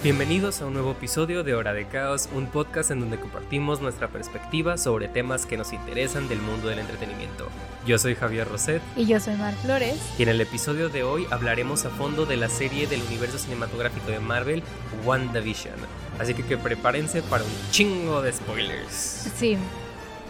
[0.00, 4.06] Bienvenidos a un nuevo episodio de Hora de Caos, un podcast en donde compartimos nuestra
[4.06, 7.48] perspectiva sobre temas que nos interesan del mundo del entretenimiento.
[7.84, 8.80] Yo soy Javier Roset.
[8.94, 9.98] Y yo soy Mar Flores.
[10.16, 14.12] Y en el episodio de hoy hablaremos a fondo de la serie del universo cinematográfico
[14.12, 14.62] de Marvel,
[15.04, 15.74] WandaVision.
[16.20, 19.32] Así que, que prepárense para un chingo de spoilers.
[19.36, 19.58] Sí.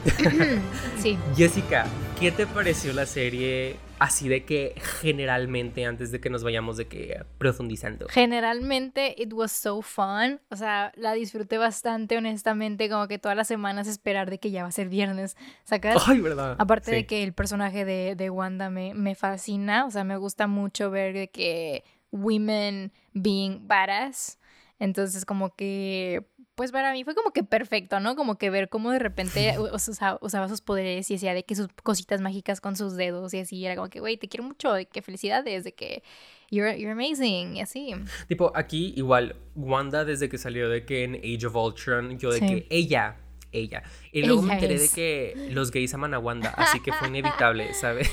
[0.98, 1.18] sí.
[1.36, 1.84] Jessica,
[2.18, 6.86] ¿qué te pareció la serie así de que generalmente antes de que nos vayamos de
[6.86, 8.06] que profundizando?
[8.08, 13.48] Generalmente it was so fun, o sea, la disfruté bastante honestamente, como que todas las
[13.48, 16.02] semanas esperar de que ya va a ser viernes, ¿sacas?
[16.06, 16.56] Ay, verdad.
[16.58, 20.46] Aparte de que el personaje de, de Wanda me, me fascina, o sea, me gusta
[20.46, 24.38] mucho ver de que women being badass.
[24.78, 26.24] Entonces, como que
[26.58, 28.16] pues para mí fue como que perfecto, ¿no?
[28.16, 32.20] Como que ver cómo de repente usaba, sus poderes y decía de que sus cositas
[32.20, 35.00] mágicas con sus dedos y así, era como que, güey, te quiero mucho, de que
[35.00, 36.02] felicidades, de que
[36.50, 37.94] you're, you're amazing, y así.
[38.26, 42.40] Tipo, aquí igual, Wanda desde que salió de que en Age of Ultron, yo de
[42.40, 43.18] que ella
[43.52, 43.82] ella.
[44.12, 47.74] Y luego me enteré de que los gays aman a Wanda, así que fue inevitable,
[47.80, 48.10] ¿sabes?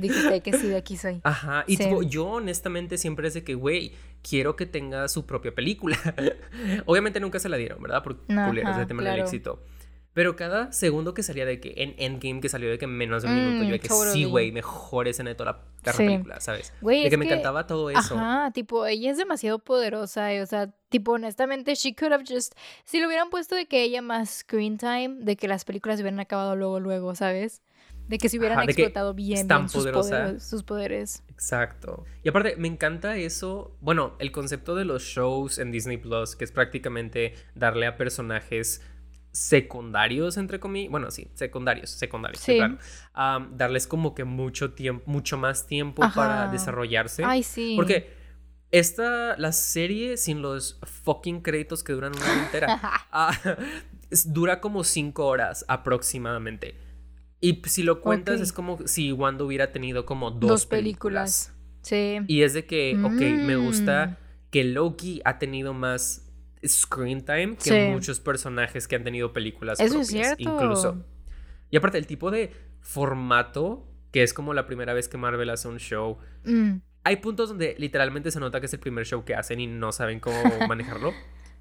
[0.00, 1.20] Dijiste que sí, de aquí soy.
[1.24, 3.92] Ajá, y tipo, yo honestamente siempre es de que, güey,
[4.28, 5.98] quiero que tenga su propia película.
[6.86, 8.02] Obviamente nunca se la dieron, ¿verdad?
[8.02, 9.62] Por culeros de tema del éxito.
[10.14, 13.28] Pero cada segundo que salía de que en Endgame, que salió de que menos de
[13.28, 16.72] un minuto, yo de que sí, güey, mejor escena de toda la, película, ¿sabes?
[16.80, 18.14] de que me encantaba todo eso.
[18.16, 22.54] Ajá, tipo, ella es demasiado poderosa, y, o sea, tipo, honestamente, she could have just.
[22.84, 26.20] Si le hubieran puesto de que ella más screen time, de que las películas hubieran
[26.20, 27.60] acabado luego, luego, ¿sabes?
[28.06, 31.24] De que se hubieran explotado bien, bien sus, poderes, sus poderes.
[31.28, 32.04] Exacto.
[32.22, 33.76] Y aparte, me encanta eso.
[33.80, 38.82] Bueno, el concepto de los shows en Disney Plus, que es prácticamente darle a personajes
[39.34, 42.78] secundarios, entre comillas, bueno, sí, secundarios, secundarios, claro,
[43.50, 47.24] darles como que mucho tiempo, mucho más tiempo para desarrollarse.
[47.24, 47.74] Ay, sí.
[47.74, 48.14] Porque
[48.70, 52.80] esta, la serie sin los fucking créditos que duran una hora entera,
[53.12, 53.32] ah,
[54.26, 56.76] dura como cinco horas aproximadamente.
[57.40, 61.52] Y si lo cuentas es como si Wanda hubiera tenido como dos, películas.
[61.82, 62.20] Sí.
[62.28, 64.50] Y es de que, ok, me gusta mm.
[64.50, 66.23] que Loki ha tenido más
[66.66, 70.42] screen time que muchos personajes que han tenido películas Eso es cierto.
[70.42, 71.04] incluso.
[71.70, 75.66] Y aparte el tipo de formato que es como la primera vez que Marvel hace
[75.66, 76.18] un show.
[76.44, 76.76] Mm.
[77.02, 79.90] Hay puntos donde literalmente se nota que es el primer show que hacen y no
[79.90, 80.36] saben cómo
[80.68, 81.12] manejarlo.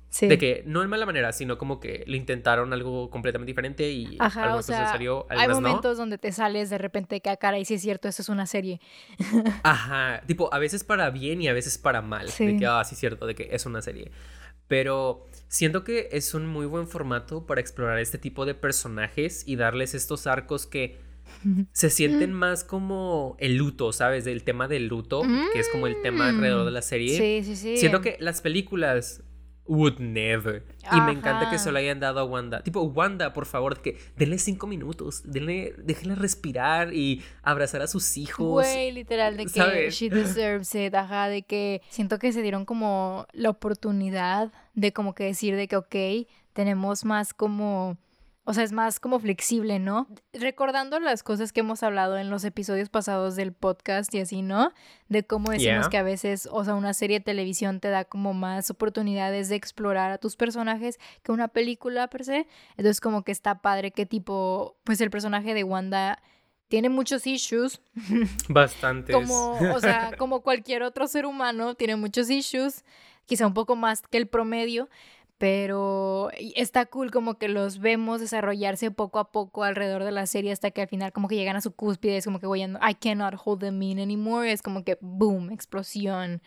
[0.09, 0.27] Sí.
[0.27, 4.17] De que no en mala manera, sino como que lo intentaron algo completamente diferente y
[4.19, 7.65] Ajá, o sea, salió, hay momentos donde te sales de repente que a cara y
[7.65, 8.79] sí es cierto, esto es una serie.
[9.63, 12.27] Ajá, tipo, a veces para bien y a veces para mal.
[12.37, 14.11] De que, ah, sí es cierto, de que es una serie.
[14.73, 19.55] Pero siento que es un muy buen formato para explorar este tipo de personajes y
[19.55, 20.97] darles estos arcos que
[21.73, 24.25] se sienten más como el luto, ¿sabes?
[24.25, 25.21] Del tema del luto,
[25.53, 27.15] que es como el tema alrededor de la serie.
[27.15, 27.77] Sí, sí, sí.
[27.77, 29.21] Siento que las películas
[29.65, 30.65] Would never.
[30.91, 32.63] Y me encanta que se lo hayan dado a Wanda.
[32.63, 35.21] Tipo, Wanda, por favor, que denle cinco minutos.
[35.23, 38.47] Denle, déjenle respirar y abrazar a sus hijos.
[38.47, 40.93] Güey, literal, de que she deserves it.
[40.93, 45.67] Ajá, de que siento que se dieron como la oportunidad de como que decir de
[45.67, 45.95] que, ok,
[46.51, 47.97] tenemos más como
[48.45, 50.07] o sea, es más como flexible, ¿no?
[50.33, 54.73] Recordando las cosas que hemos hablado en los episodios pasados del podcast y así, ¿no?
[55.07, 58.33] De cómo decimos que a veces, o sea, una serie de televisión te da como
[58.33, 62.47] más oportunidades de explorar a tus personajes que una película per se.
[62.71, 66.21] Entonces, como que está padre que tipo, pues el personaje de Wanda
[66.67, 67.81] tiene muchos issues.
[68.49, 69.15] Bastantes.
[69.15, 72.83] Como, o sea, como cualquier otro ser humano, tiene muchos issues,
[73.25, 74.89] quizá un poco más que el promedio,
[75.43, 80.53] pero está cool como que los vemos desarrollarse poco a poco alrededor de la serie
[80.53, 82.95] hasta que al final como que llegan a su cúspide, es como que, voy I
[82.97, 86.41] cannot hold them in anymore, es como que, boom, explosión.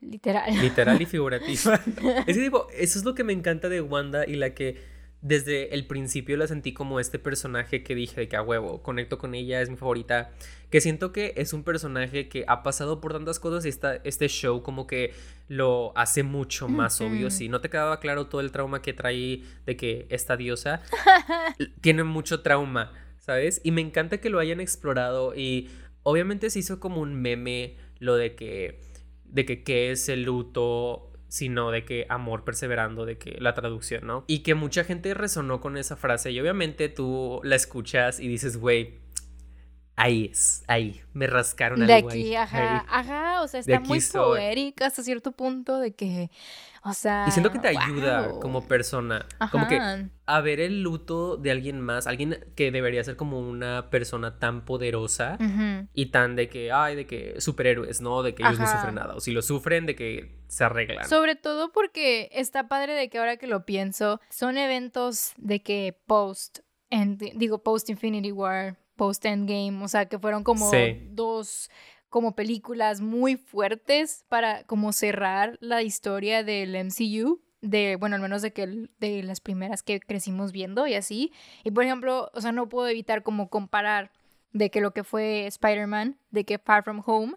[0.00, 0.60] Literal.
[0.60, 1.80] Literal y figurativa.
[2.28, 4.76] es tipo, eso es lo que me encanta de Wanda y la que
[5.26, 9.18] desde el principio la sentí como este personaje que dije de que a huevo, conecto
[9.18, 10.30] con ella, es mi favorita.
[10.70, 14.28] Que siento que es un personaje que ha pasado por tantas cosas y esta, este
[14.28, 15.14] show como que
[15.48, 17.30] lo hace mucho más obvio.
[17.30, 20.80] Si no te quedaba claro todo el trauma que trae de que esta diosa
[21.80, 23.60] tiene mucho trauma, ¿sabes?
[23.64, 25.70] Y me encanta que lo hayan explorado y
[26.04, 28.80] obviamente se hizo como un meme lo de que
[29.24, 34.06] de que qué es el luto sino de que amor perseverando, de que la traducción,
[34.06, 34.24] ¿no?
[34.26, 38.56] Y que mucha gente resonó con esa frase y obviamente tú la escuchas y dices,
[38.58, 39.05] güey,
[39.96, 45.02] ahí es, ahí, me rascaron De aquí, ajá, ajá, o sea, está muy poética hasta
[45.02, 46.30] cierto punto de que,
[46.84, 47.24] o sea...
[47.26, 49.80] Y siento que te ayuda como persona, como que
[50.26, 54.66] a ver el luto de alguien más, alguien que debería ser como una persona tan
[54.66, 55.38] poderosa
[55.94, 58.22] y tan de que, ay, de que superhéroes, ¿no?
[58.22, 61.08] De que ellos no sufren nada, o si lo sufren, de que se arreglan.
[61.08, 65.98] Sobre todo porque está padre de que ahora que lo pienso, son eventos de que
[66.06, 66.58] post,
[67.34, 70.70] digo, post Infinity War, post Endgame, o sea, que fueron como
[71.10, 71.70] dos
[72.08, 78.42] como películas muy fuertes para como cerrar la historia del MCU de, bueno, al menos
[78.42, 81.32] de que de las primeras que crecimos viendo y así.
[81.64, 84.12] Y por ejemplo, o sea, no puedo evitar como comparar
[84.52, 87.34] de que lo que fue Spider-Man, de que Far From Home,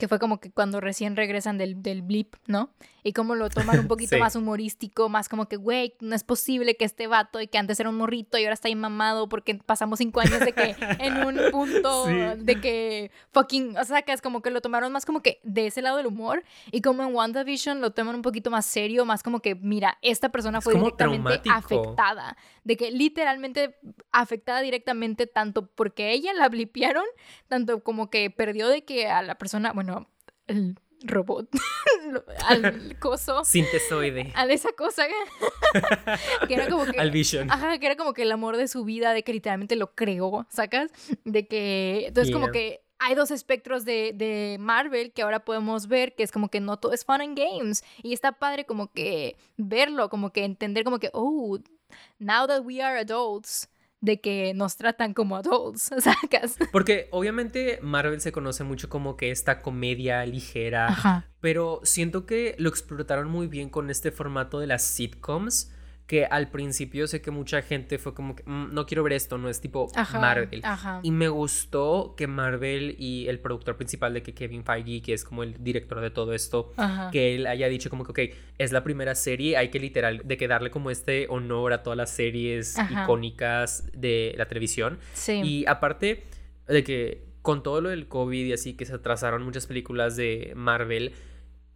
[0.00, 2.70] que fue como que cuando recién regresan del, del blip, ¿no?
[3.04, 6.76] Y como lo toman un poquito más humorístico, más como que, güey, no es posible
[6.76, 9.98] que este vato y que antes era un morrito y ahora está mamado porque pasamos
[9.98, 14.42] cinco años de que en un punto de que fucking, o sea, que es como
[14.42, 16.42] que lo tomaron más como que de ese lado del humor
[16.72, 20.30] y como en WandaVision lo toman un poquito más serio, más como que, mira, esta
[20.30, 23.78] persona fue directamente afectada, de que literalmente
[24.12, 27.04] afectada directamente tanto porque ella la blipearon,
[27.48, 30.08] tanto como que perdió de que a la persona, bueno,
[30.46, 31.48] el robot,
[32.48, 33.44] al coso.
[33.44, 34.32] Sintesoide.
[34.34, 35.06] A esa cosa
[36.48, 36.98] que era como que...
[36.98, 37.50] Al Vision.
[37.50, 40.46] Ajá, que era como que el amor de su vida, de que literalmente lo creó,
[40.50, 40.90] ¿sacas?
[41.24, 42.04] De que...
[42.08, 46.30] Entonces como que hay dos espectros de, de, Marvel que ahora podemos ver, que es
[46.30, 47.82] como que no todo es fun and games.
[48.02, 51.58] Y está padre como que verlo, como que entender como que, oh,
[52.18, 53.68] now that we are adults,
[54.00, 56.56] de que nos tratan como adults, ¿sacas?
[56.72, 62.68] Porque obviamente Marvel se conoce mucho como que esta comedia ligera, pero siento que lo
[62.68, 65.72] explotaron muy bien con este formato de las sitcoms
[66.10, 69.38] que al principio sé que mucha gente fue como que mm, no quiero ver esto,
[69.38, 70.60] no es tipo Marvel.
[71.04, 75.22] Y me gustó que Marvel y el productor principal de que Kevin Feige, que es
[75.22, 76.72] como el director de todo esto,
[77.12, 80.36] que él haya dicho como que, ok, es la primera serie, hay que literal, de
[80.36, 84.98] que darle como este honor a todas las series icónicas de la televisión.
[85.12, 85.40] Sí.
[85.44, 86.24] Y aparte
[86.66, 90.54] de que con todo lo del COVID y así, que se atrasaron muchas películas de
[90.56, 91.12] Marvel,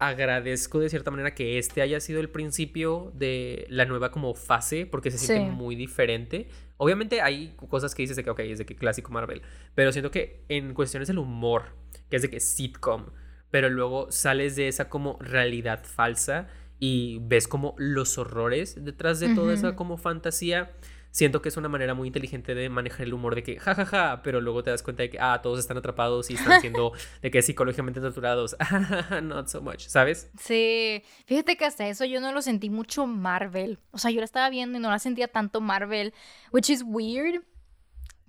[0.08, 4.86] agradezco de cierta manera que este haya sido el principio de la nueva como fase,
[4.86, 6.48] porque se siente muy diferente.
[6.76, 9.42] Obviamente hay cosas que dices de que, ok, es de que clásico Marvel,
[9.74, 11.76] pero siento que en cuestiones del humor,
[12.10, 13.06] que es de que sitcom,
[13.50, 16.48] pero luego sales de esa como realidad falsa
[16.80, 20.72] y ves como los horrores detrás de toda esa como fantasía
[21.14, 24.08] siento que es una manera muy inteligente de manejar el humor de que jajaja, ja,
[24.08, 26.92] ja, pero luego te das cuenta de que ah, todos están atrapados y están siendo
[27.22, 28.56] de que psicológicamente torturados.
[29.22, 30.28] Not so much, ¿sabes?
[30.40, 33.78] Sí, fíjate que hasta eso yo no lo sentí mucho Marvel.
[33.92, 36.12] O sea, yo la estaba viendo y no la sentía tanto Marvel,
[36.50, 37.44] which is weird,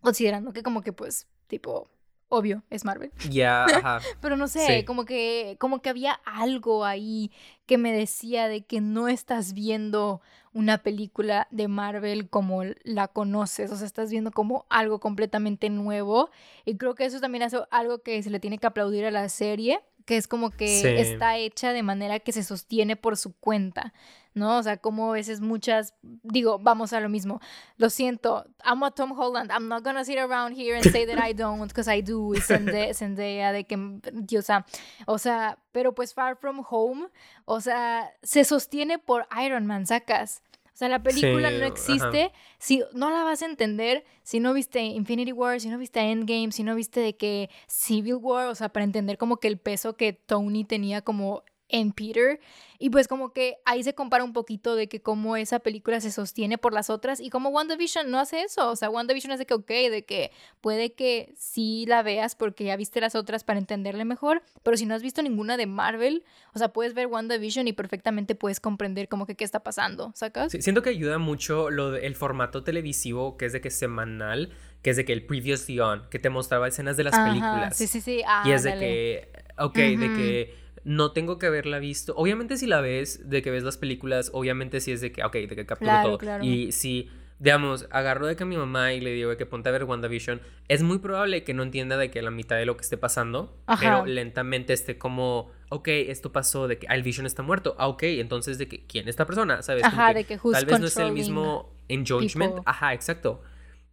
[0.01, 1.89] considerando que como que pues tipo
[2.29, 3.11] obvio, es Marvel.
[3.29, 3.99] Ya, ajá.
[4.21, 7.31] Pero no sé, como que como que había algo ahí
[7.65, 10.21] que me decía de que no estás viendo
[10.53, 16.29] una película de Marvel como la conoces, o sea, estás viendo como algo completamente nuevo
[16.63, 19.27] y creo que eso también es algo que se le tiene que aplaudir a la
[19.27, 23.93] serie, que es como que está hecha de manera que se sostiene por su cuenta.
[24.35, 24.57] ¿no?
[24.57, 27.39] O sea, como a veces muchas, digo, vamos a lo mismo.
[27.77, 29.49] Lo siento, I'm a Tom Holland.
[29.49, 32.35] I'm not gonna sit around here and say that I don't, because I do.
[32.35, 34.65] Y Zendaya, de que, sea,
[35.07, 37.07] o sea, pero pues Far From Home,
[37.45, 40.43] o sea, se sostiene por Iron Man, sacas.
[40.75, 44.81] O sea, la película no existe si no la vas a entender si no viste
[44.81, 48.67] Infinity War, si no viste Endgame, si no viste de que Civil War, o sea,
[48.67, 52.39] para entender como que el peso que Tony tenía como en Peter.
[52.77, 56.11] Y pues como que ahí se compara un poquito de que cómo esa película se
[56.11, 58.69] sostiene por las otras y cómo WandaVision no hace eso.
[58.69, 60.31] O sea, WandaVision es de que, ok, de que
[60.61, 64.85] puede que sí la veas porque ya viste las otras para entenderle mejor, pero si
[64.85, 69.07] no has visto ninguna de Marvel, o sea, puedes ver WandaVision y perfectamente puedes comprender
[69.07, 70.51] como que qué está pasando, ¿sacas?
[70.51, 74.97] siento que ayuda mucho lo el formato televisivo que es de que semanal, que es
[74.97, 77.75] de que el Previously On, que te mostraba escenas de las películas.
[77.75, 78.21] Sí, sí, sí.
[78.43, 82.13] y es de que, ok, de que no tengo que haberla visto.
[82.15, 85.33] Obviamente si la ves, de que ves las películas, obviamente si es de que, ok,
[85.33, 86.43] de que capturo todo.
[86.43, 89.71] Y si, digamos, agarro de que a mi mamá y le digo que ponte a
[89.71, 92.83] ver WandaVision, es muy probable que no entienda de que la mitad de lo que
[92.83, 97.75] esté pasando, pero lentamente esté como, ok, esto pasó, de que el Vision está muerto.
[97.79, 99.63] Ah, ok, entonces de que, ¿quién es esta persona?
[99.63, 99.83] ¿Sabes?
[99.83, 102.59] Ajá, de que Tal vez no es el mismo enjoyment.
[102.65, 103.41] Ajá, exacto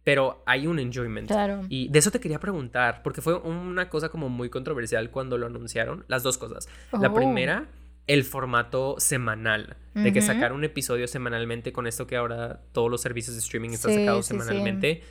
[0.03, 1.27] pero hay un enjoyment.
[1.27, 1.61] Claro.
[1.69, 5.45] Y de eso te quería preguntar, porque fue una cosa como muy controversial cuando lo
[5.45, 6.05] anunciaron.
[6.07, 6.67] Las dos cosas.
[6.91, 7.13] La oh.
[7.13, 7.67] primera,
[8.07, 13.01] el formato semanal, de que sacar un episodio semanalmente con esto que ahora todos los
[13.01, 15.03] servicios de streaming están sacados semanalmente.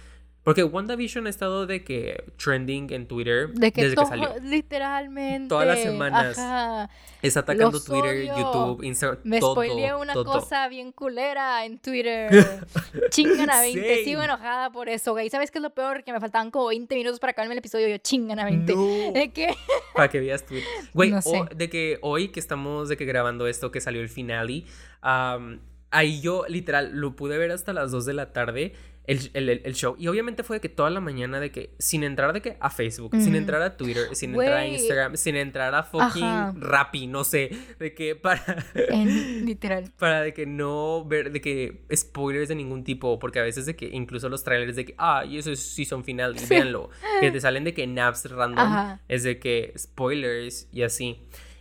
[0.44, 4.34] Porque WandaVision ha estado de que trending en Twitter de que desde que salió.
[4.42, 5.48] Literalmente.
[5.48, 6.36] Todas las semanas.
[6.38, 6.90] Ajá.
[7.22, 8.36] Está atacando Los Twitter, odio.
[8.36, 10.24] YouTube, Instagram, Me todo, spoileé una todo.
[10.24, 12.28] cosa bien culera en Twitter.
[13.10, 13.80] chingan a 20.
[13.80, 14.04] Same.
[14.04, 15.30] Sigo enojada por eso, güey.
[15.30, 16.02] ¿Sabes qué es lo peor?
[16.02, 17.86] Que me faltaban como 20 minutos para acabarme el episodio.
[17.86, 18.74] Yo chingan a 20.
[18.74, 18.82] No.
[19.12, 19.54] ¿De qué?
[19.94, 20.66] Para que veas Twitter.
[20.92, 21.44] Güey, No sé.
[21.54, 24.64] de que hoy que estamos de que grabando esto, que salió el finale,
[25.02, 25.60] am,
[25.92, 28.72] ahí yo literal lo pude ver hasta las 2 de la tarde.
[29.04, 29.96] El, el- el- show.
[29.98, 32.70] Y obviamente fue de que toda la mañana de que sin entrar de que a
[32.70, 34.66] Facebook, sin entrar a Twitter, sin entrar a.
[34.66, 36.54] Instagram, sin entrar a fucking Ajá.
[36.56, 39.90] Rappi, no sé, de que para En, literal.
[39.98, 43.74] para de que no ver de que spoilers de ningún tipo, porque a veces de
[43.74, 46.88] que incluso los trailers de que, ah, y eso es season final, y véanlo,
[47.20, 49.00] que te salen de que naps random, Ajá.
[49.08, 51.18] es de que spoilers y así.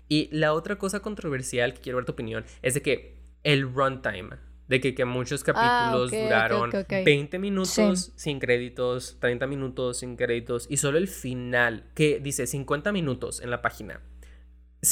[0.08, 4.36] Y la otra cosa controversial que quiero ver tu opinión es de que el runtime,
[4.72, 6.94] de que, que muchos capítulos Ah, ok, duraron ok, ok.
[7.04, 7.72] 20 minutos
[8.06, 8.12] Sí.
[8.16, 13.50] sin créditos, 30 minutos sin créditos, y solo el final, que dice 50 minutos en
[13.52, 14.00] la página.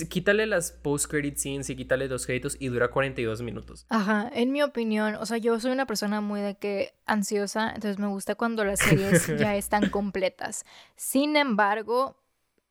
[0.10, 3.86] Quítale las post-credit scenes y quítale los créditos y dura 42 minutos.
[3.90, 7.98] Ajá, en mi opinión, o sea, yo soy una persona muy de que ansiosa, entonces
[8.00, 10.66] me gusta cuando las series ya están completas.
[10.98, 12.18] Sin embargo,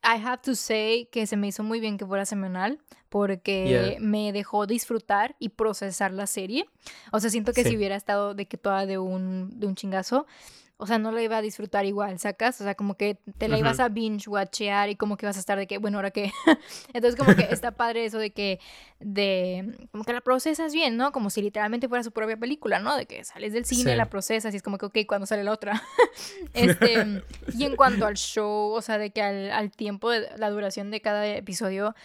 [0.05, 2.78] I have to say que se me hizo muy bien que fuera semanal
[3.09, 4.00] porque Yeah.
[4.00, 6.67] me dejó disfrutar y procesar la serie.
[7.12, 7.71] O sea, siento que Sí.
[7.71, 10.26] si hubiera estado de que toda de un, de un chingazo,
[10.80, 12.61] o sea, no la iba a disfrutar igual, ¿sacas?
[12.61, 15.40] O sea, como que te la ibas a binge watchear y como que vas a
[15.40, 16.32] estar de que, bueno, ahora qué.
[16.94, 18.61] Entonces, como que está padre eso de que,
[19.00, 21.11] de, como que la procesas bien, ¿no?
[21.11, 22.97] Como si literalmente fuera su propia película, ¿no?
[22.97, 23.97] De que sales del cine, Sí.
[23.97, 25.82] la procesas y es como que, ok, cuando sale la otra?
[26.54, 30.49] este, y en cuanto al show, o sea, de que al, al tiempo de la
[30.49, 31.97] duración de cada episodio,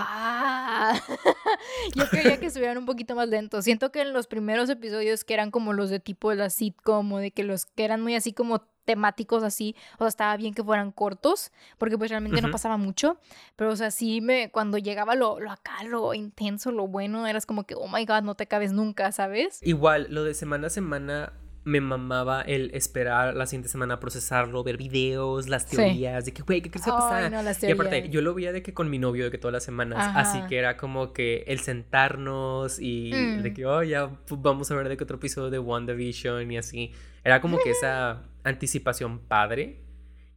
[0.00, 1.00] ah,
[1.94, 3.64] yo quería que estuvieran un poquito más lentos.
[3.64, 7.12] Siento que en los primeros episodios que eran como los de tipo de la sitcom
[7.12, 10.52] o de que los que eran muy así como temáticos así, o sea, estaba bien
[10.52, 13.18] que fueran cortos, porque pues realmente no pasaba mucho,
[13.54, 17.46] pero o sea, sí me, cuando llegaba lo, lo acá, lo intenso, lo bueno, eras
[17.46, 19.60] como que, oh my god, no te acabes nunca, ¿sabes?
[19.62, 24.64] Igual, lo de semana a semana me mamaba el esperar la siguiente semana a procesarlo,
[24.64, 25.76] ver videos, las Sí.
[25.76, 27.30] teorías, de que, güey, ¿qué crees que va a pasar?
[27.32, 29.52] no, las Y aparte, yo lo veía de que con mi novio, de que todas
[29.52, 33.54] las semanas, así que era como que el sentarnos y de Mm.
[33.54, 36.92] que, oh, ya pues, vamos a ver de que otro episodio de WandaVision y así.
[37.24, 39.82] Era como que esa anticipación padre.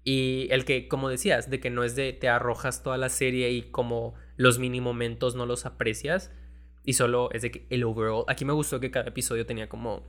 [0.03, 3.51] Y el que, como decías, de que no es de te arrojas toda la serie
[3.51, 6.31] y como los mini momentos no los aprecias.
[6.83, 8.25] Y solo es de que el overall.
[8.27, 10.03] Aquí me gustó que cada episodio tenía como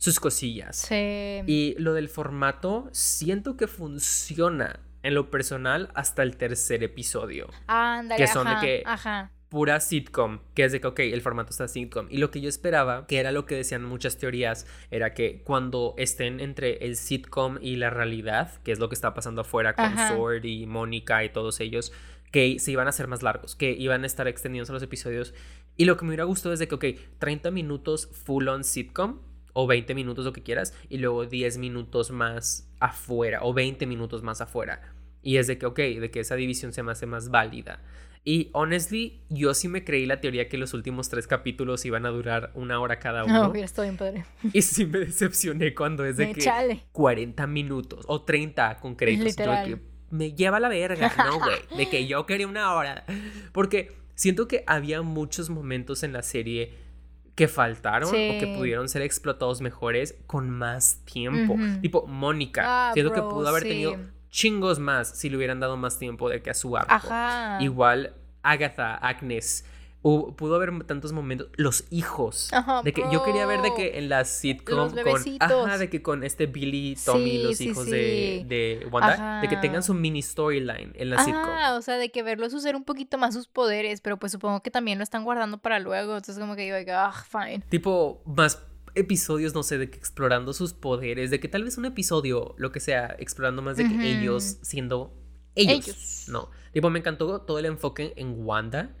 [0.00, 0.76] sus cosillas.
[0.76, 1.42] Sí.
[1.46, 7.48] Y lo del formato, siento que funciona en lo personal hasta el tercer episodio.
[7.66, 9.30] Ándale, que son de que- ajá.
[9.50, 12.06] Pura sitcom, que es de que, ok, el formato está sitcom.
[12.08, 15.94] Y lo que yo esperaba, que era lo que decían muchas teorías, era que cuando
[15.98, 19.84] estén entre el sitcom y la realidad, que es lo que está pasando afuera con
[19.86, 20.08] Ajá.
[20.14, 21.92] Sword y Mónica y todos ellos,
[22.30, 25.34] que se iban a hacer más largos, que iban a estar extendiéndose los episodios.
[25.76, 26.84] Y lo que me hubiera gustado es de que, ok,
[27.18, 29.18] 30 minutos full on sitcom,
[29.52, 34.22] o 20 minutos lo que quieras, y luego 10 minutos más afuera, o 20 minutos
[34.22, 34.80] más afuera.
[35.22, 37.82] Y es de que, ok, de que esa división se me hace más válida.
[38.22, 42.10] Y honestly, yo sí me creí la teoría que los últimos tres capítulos iban a
[42.10, 43.48] durar una hora cada No, uno.
[43.50, 44.24] hubiera estado bien padre.
[44.52, 46.82] Y sí me decepcioné cuando es de que chale.
[46.92, 49.20] 40 minutos o 30 con créditos.
[49.20, 49.66] Yo de Literal.
[49.68, 49.80] que
[50.10, 51.56] me lleva la verga, no, güey.
[51.78, 53.04] De que yo quería una hora.
[53.52, 56.74] Porque siento que había muchos momentos en la serie
[57.40, 61.56] que faltaron o que pudieron ser explotados mejores con más tiempo.
[61.80, 62.64] Tipo, Mónica.
[62.66, 63.68] Ah, siento que pudo haber sí.
[63.70, 63.96] tenido
[64.28, 66.92] chingos más si le hubieran dado más tiempo de que a su arco.
[66.92, 67.56] Ajá.
[67.62, 69.64] Igual Agatha, Agnes.
[70.02, 71.48] Hu- pudo haber tantos momentos.
[71.56, 72.52] Los hijos.
[72.52, 75.22] Ajá, de que yo quería ver de que en la sitcom Los con.
[75.40, 77.90] Ajá, de que con este Billy, Tommy, Sí, los sí, hijos sí.
[77.90, 79.40] De, de Wanda.
[79.40, 81.42] De que tengan su mini storyline en la sitcom.
[81.44, 84.62] Ah, o sea, de que verlos usar un poquito más sus poderes, pero pues supongo
[84.62, 86.16] que también lo están guardando para luego.
[86.16, 87.62] Entonces, como que yo, like, ah, fine.
[87.68, 88.62] Tipo, más
[88.94, 91.30] episodios, no sé, de que explorando sus poderes.
[91.30, 95.14] De que tal vez un episodio, lo que sea, explorando más de que ellos siendo
[95.54, 95.86] ellos.
[95.88, 96.24] Ellos.
[96.28, 96.50] No.
[96.72, 98.96] Tipo, me encantó todo el enfoque en Wanda.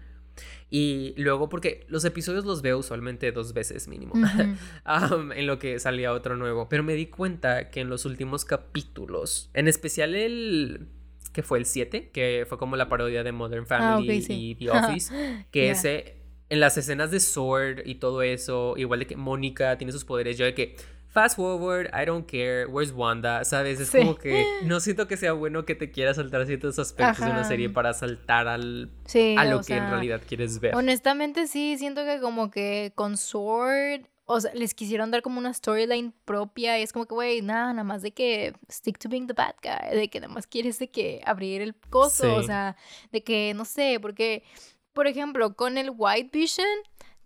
[0.70, 4.14] Y luego, porque los episodios los veo usualmente dos veces mínimo.
[5.34, 6.68] En lo que salía otro nuevo.
[6.68, 10.88] Pero me di cuenta que en los últimos capítulos, en especial el
[11.32, 14.50] que fue el 7, que fue como la parodia de Modern Ah, Family sí.
[14.50, 16.16] y The Office, que ese
[16.48, 20.36] en las escenas de Sword y todo eso, igual de que Mónica tiene sus poderes,
[20.36, 20.74] yo de que
[21.12, 23.80] fast forward, I don't care, where's Wanda, ¿sabes?
[23.80, 23.98] Es Sí.
[23.98, 27.44] como que no siento que sea bueno que te quieras saltar ciertos aspectos de una
[27.44, 30.74] serie para saltar al Sí, a lo que en realidad quieres ver.
[30.74, 35.52] Honestamente sí, siento que como que con Sword, o sea, les quisieron dar como una
[35.52, 39.26] storyline propia y es como que, güey, nada, nada más de que stick to being
[39.26, 42.76] the bad guy, de que nada más quieres de que abrir el coso, o sea,
[43.10, 44.44] de que, no sé, porque,
[44.92, 46.68] por ejemplo, con el White Vision,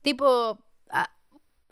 [0.00, 1.10] tipo, ¿a,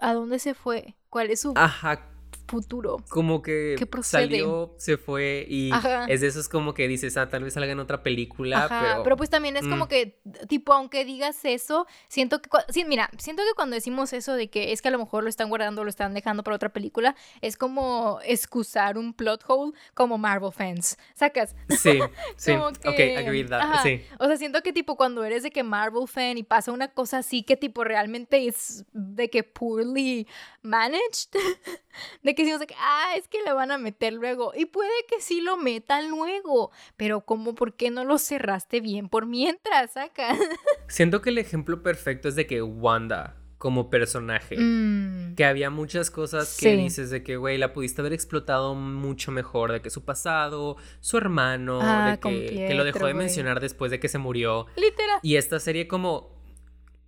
[0.03, 0.97] ¿a dónde se fue?
[1.09, 1.55] ¿Cuál es su...
[1.57, 2.12] Ajá,
[2.53, 2.99] futuro.
[3.09, 5.71] Como que salió, se fue y
[6.09, 9.03] es de esos como que dices, ah, tal vez salga en otra película, pero...
[9.03, 9.17] pero...
[9.17, 9.89] pues también es como mm.
[9.89, 12.51] que, tipo, aunque digas eso, siento que...
[12.69, 15.29] Sí, mira, siento que cuando decimos eso de que es que a lo mejor lo
[15.29, 20.19] están guardando, lo están dejando para otra película, es como excusar un plot hole como
[20.19, 21.57] Marvel fans, ¿sacas?
[21.83, 21.99] Sí,
[22.37, 24.03] sí, ok, agree that, sí.
[24.19, 27.19] O sea, siento que tipo cuando eres de que Marvel fan y pasa una cosa
[27.19, 30.29] así que tipo realmente es de que poorly
[30.63, 31.31] managed,
[32.23, 34.53] de que decimos que, ah, es que le van a meter luego.
[34.55, 39.09] Y puede que sí lo metan luego, pero ¿cómo, por qué no lo cerraste bien
[39.09, 40.37] por mientras, acá?
[40.89, 45.37] Siento que el ejemplo perfecto es de que Wanda, como personaje, mm.
[45.37, 49.71] que había muchas cosas que dices de que, güey, la pudiste haber explotado mucho mejor,
[49.71, 53.91] de que su pasado, su hermano, ah, de que, que, lo dejó de mencionar después
[53.93, 54.67] de que se murió.
[54.77, 55.21] Literal.
[55.23, 56.32] Y esta serie como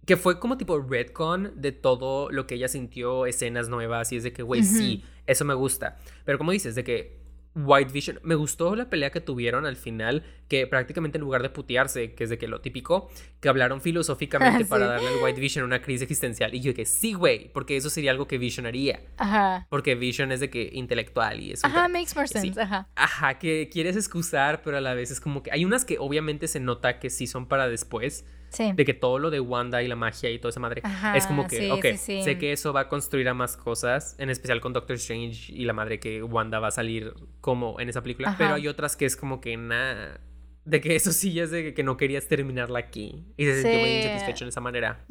[0.07, 4.23] que fue como tipo redcon de todo lo que ella sintió, escenas nuevas, y es
[4.23, 5.97] de que, güey, sí, eso me gusta.
[6.25, 10.25] Pero como dices, de que White Vision, me gustó la pelea que tuvieron al final,
[10.49, 14.65] que prácticamente en lugar de putearse, que es de que lo típico, que hablaron filosóficamente
[14.69, 16.53] para darle al White Vision una crisis existencial.
[16.53, 19.01] Y yo que sí, güey, porque eso sería algo que Vision haría.
[19.17, 19.67] Ajá.
[19.71, 21.67] Porque Vision es de que intelectual y eso.
[21.67, 22.61] Ajá, makes more sense.
[22.61, 22.89] Ajá.
[22.97, 26.49] Ajá, que quieres excusar, pero a la vez es como que hay unas que obviamente
[26.49, 28.25] se nota que sí son para después
[28.59, 30.83] de que todo lo de Wanda y la magia y toda esa madre
[31.15, 34.61] es como que, ok, sé que eso va a construir a más cosas, en especial
[34.61, 38.35] con Doctor Strange y la madre que Wanda va a salir como en esa película,
[38.39, 40.21] pero hay otras que es como que nada.
[40.65, 43.27] De que eso sí es de que no querías terminarla aquí.
[43.37, 45.05] Y se sintió muy insatisfecho en esa manera.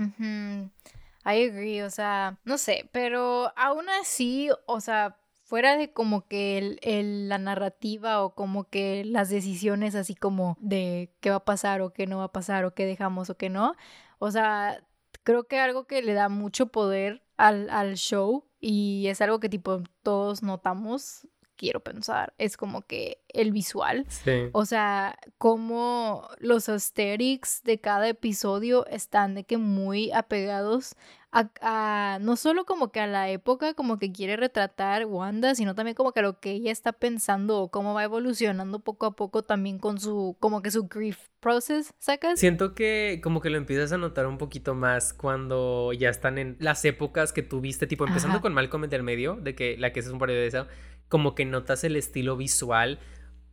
[1.25, 6.79] I agree, o sea, no sé, pero aún así, o sea, fuera de como que
[6.81, 11.81] el, la narrativa o como que las decisiones así como de qué va a pasar
[11.81, 13.75] o qué no va a pasar o qué dejamos o qué no,
[14.19, 14.83] o sea,
[15.23, 19.49] creo que algo que le da mucho poder al, al show y es algo que
[19.49, 24.05] tipo todos notamos quiero pensar, es como que el visual.
[24.51, 30.95] O sea, como los aesthetics de cada episodio están de que muy apegados
[31.33, 35.95] a, no solo como que a la época como que quiere retratar Wanda, sino también
[35.95, 39.79] como que lo que ella está pensando o cómo va evolucionando poco a poco también
[39.79, 42.39] con su, como que su grief process, ¿sacas?
[42.39, 46.55] Siento que como que lo empiezas a notar un poquito más cuando ya están en
[46.59, 50.01] las épocas que tuviste, tipo empezando con Malcolm en el medio, de que la que
[50.01, 50.67] es un par de eso,
[51.09, 52.99] como que notas el estilo visual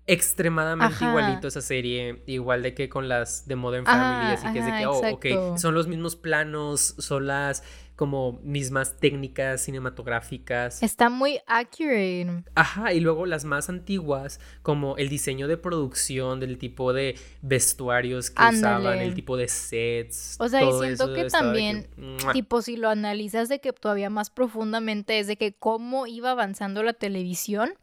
[0.06, 4.66] extremadamente igualito esa serie, igual de que con las de Modern Family, así que es
[4.66, 7.62] de que, oh, ok, son los mismos planos, son las
[8.00, 10.82] como mismas técnicas cinematográficas.
[10.82, 12.44] Está muy accurate.
[12.54, 18.30] Ajá, y luego las más antiguas, como el diseño de producción, del tipo de vestuarios
[18.30, 20.36] que usaban, el tipo de sets.
[20.40, 21.88] O sea, y siento que también,
[22.32, 26.82] tipo, si lo analizas de que todavía más profundamente es de que cómo iba avanzando
[26.82, 27.74] la televisión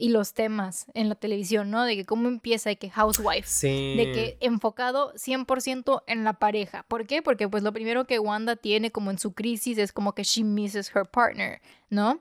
[0.00, 1.84] y los temas en la televisión, ¿no?
[1.84, 3.96] De que cómo empieza, de que housewife, sí.
[3.96, 6.84] de que enfocado 100% en la pareja.
[6.88, 7.20] ¿Por qué?
[7.20, 10.42] Porque pues lo primero que Wanda tiene como en su crisis es como que she
[10.42, 11.60] misses her partner,
[11.90, 12.18] ¿no?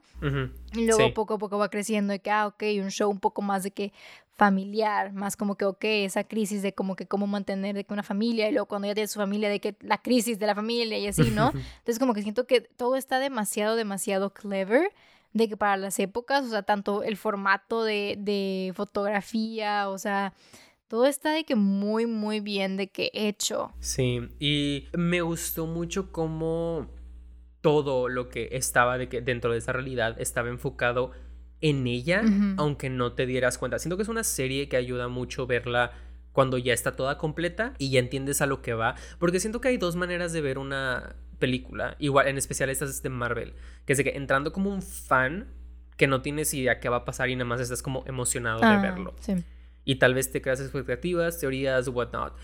[0.74, 3.42] Y luego poco a poco va creciendo de que, ah, ok, un show un poco
[3.42, 3.94] más de que
[4.36, 8.04] familiar, más como que, ok, esa crisis de como que cómo mantener de que una
[8.04, 10.98] familia y luego cuando ya tiene su familia, de que la crisis de la familia
[10.98, 11.52] y así, ¿no?
[11.80, 14.92] Entonces como que siento que todo está demasiado, demasiado clever
[15.34, 20.34] de que para las épocas, o sea, tanto el formato de, de fotografía, o sea,
[20.88, 23.72] todo está de que muy, muy bien de que hecho.
[23.80, 26.88] Sí, y me gustó mucho cómo
[27.62, 31.12] todo lo que estaba de que dentro de esa realidad estaba enfocado
[31.62, 32.24] en ella,
[32.58, 33.80] aunque no te dieras cuenta.
[33.80, 35.92] Siento que es una serie que ayuda mucho verla
[36.32, 39.70] cuando ya está toda completa y ya entiendes a lo que va, porque siento que
[39.70, 43.54] hay dos maneras de ver una película, igual en especial estas de Marvel,
[43.86, 45.48] que es de que entrando como un fan
[45.98, 48.66] que no tienes idea qué va a pasar y nada más estás como emocionado de
[48.68, 49.16] ah, verlo.
[49.84, 52.36] Y tal vez te creas expectativas, teorías, whatnot.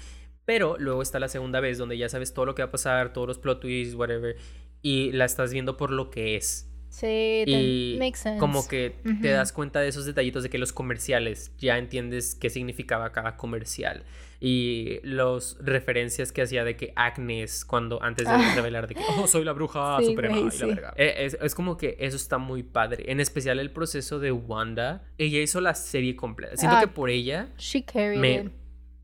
[0.45, 3.13] Pero luego está la segunda vez donde ya sabes todo lo que va a pasar,
[3.13, 4.35] todos los plot twists, whatever,
[4.81, 6.69] y la estás viendo por lo que es.
[6.89, 8.39] Sí, y makes sense.
[8.39, 12.49] como que te das cuenta de esos detallitos de que los comerciales ya entiendes qué
[12.49, 14.05] significaba cada comercial
[14.39, 18.53] y las referencias que hacía de que Agnes cuando antes de ah.
[18.55, 20.93] revelar de que oh, soy la bruja suprema y la verga.
[20.97, 25.03] Eh, es, es, como que eso está muy padre, en especial el proceso de Wanda.
[25.17, 26.57] Ella hizo la serie completa.
[26.57, 27.49] Siento ah, que por ella
[27.95, 28.51] me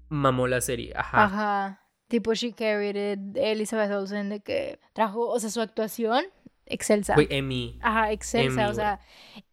[0.10, 0.94] mamó la serie.
[0.96, 1.24] Ajá.
[1.24, 1.82] Ajá.
[2.08, 3.38] Tipo she carried it.
[3.38, 6.26] Elizabeth Olsen de que trajo, o sea, su actuación
[6.65, 7.13] excelsa.
[7.15, 7.80] Fue Emmy.
[7.82, 9.00] Ajá, excelsa, o sea,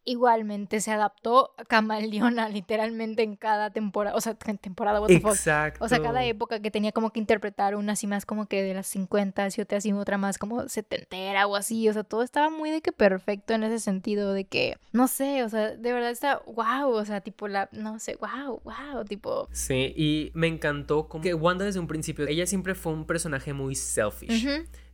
[0.08, 5.84] igualmente se adaptó camaleona literalmente en cada temporada, o sea, temporada, what the Exacto.
[5.84, 8.72] O sea, cada época que tenía como que interpretar una así más como que de
[8.72, 12.48] las 50 y otra así, otra más como setentera o así, o sea, todo estaba
[12.48, 16.10] muy de que perfecto en ese sentido de que, no sé, o sea, de verdad
[16.10, 19.48] está, wow, o sea, tipo la, no sé, wow, wow, tipo...
[19.52, 23.52] Sí, y me encantó como que Wanda desde un principio, ella siempre fue un personaje
[23.52, 24.46] muy selfish.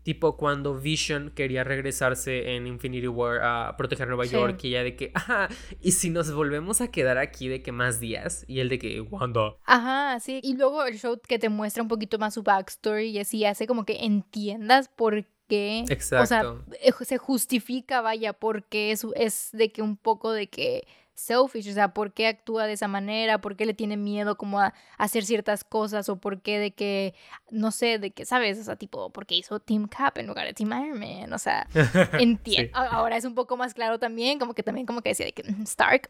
[0.05, 4.97] Tipo cuando Vision quería regresarse en Infinity War a proteger Nueva York y ella de
[4.97, 5.49] que, ajá,
[5.81, 9.01] y si nos volvemos a quedar aquí de que más días y el de que,
[9.01, 9.57] Wanda.
[9.64, 10.40] Ajá, sí.
[10.43, 13.67] Y luego el show que te muestra un poquito más su backstory y así hace
[13.67, 15.85] como que entiendas por qué.
[15.88, 16.23] Exacto.
[16.23, 20.87] O sea, eh, se justifica, vaya, porque es, es de que un poco de que
[21.14, 24.61] selfish, o sea, por qué actúa de esa manera, por qué le tiene miedo como
[24.61, 27.14] a, hacer ciertas cosas o por qué de que,
[27.50, 28.59] no sé, de que, ¿sabes?
[28.59, 31.38] O sea, tipo, por qué hizo Team Cap en lugar de Team Iron Man, o
[31.38, 31.66] sea,
[32.18, 32.77] entiendo.
[32.77, 35.42] Ahora es un poco más claro también, como que también como que decía de que
[35.62, 36.09] Stark,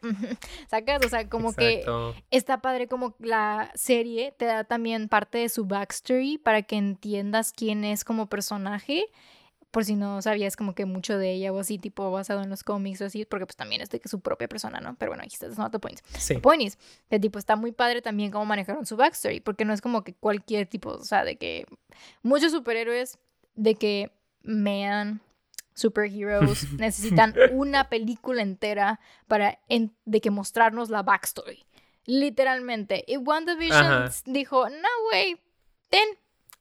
[0.69, 1.05] ¿sacas?
[1.05, 1.85] O sea, como que
[2.31, 7.53] está padre como la serie te da también parte de su backstory para que entiendas
[7.53, 9.05] quién es como personaje
[9.75, 12.63] por si no sabías como que mucho de ella o así, tipo basado en los
[12.63, 14.95] cómics o así, porque pues también es de que su propia persona, ¿no?
[14.95, 15.99] Pero bueno, aquí está, no the point.
[16.17, 16.35] Sí.
[16.35, 16.77] The point is,
[17.09, 20.13] que tipo está muy padre también cómo manejaron su backstory, porque no es como que
[20.13, 21.65] cualquier tipo, o sea, de que
[22.23, 23.19] muchos superhéroes
[23.55, 25.19] de que mean
[25.73, 29.59] superheroes necesitan una película entera para
[30.05, 31.65] de que mostrarnos la backstory.
[32.05, 33.03] Literalmente.
[33.05, 35.37] Y WandaVision dijo, no, güey,
[35.89, 36.07] ten,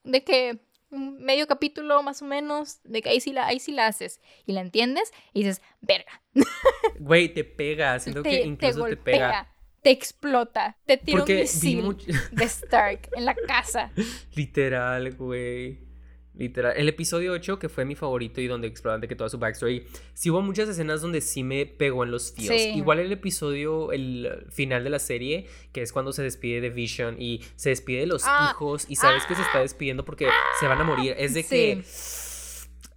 [0.02, 0.58] de que
[0.94, 4.52] medio capítulo más o menos, de que ahí sí la, ahí sí la haces y
[4.52, 6.22] la entiendes y dices, verga.
[6.98, 9.50] Güey, te pega, siento que incluso te, pega.
[9.82, 11.96] Te explota, te tira un misil
[12.32, 13.92] de Stark en la casa.
[14.34, 15.93] Literal, güey.
[16.36, 16.74] Literal.
[16.76, 19.86] El episodio 8, que fue mi favorito y donde exploran de que toda su backstory,
[20.14, 22.76] sí hubo muchas escenas donde sí me pegó en los feels.
[22.76, 27.22] Igual el episodio, el final de la serie, que es cuando se despide de Vision
[27.22, 28.50] y se despide de los ah.
[28.50, 29.62] hijos y sabes que se está ah.
[29.62, 31.14] despidiendo porque se van a morir.
[31.18, 31.84] Es de que.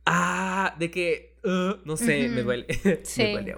[0.06, 1.36] Ah, de que.
[1.44, 2.66] Uh, no sé, me duele.
[3.18, 3.56] me duele,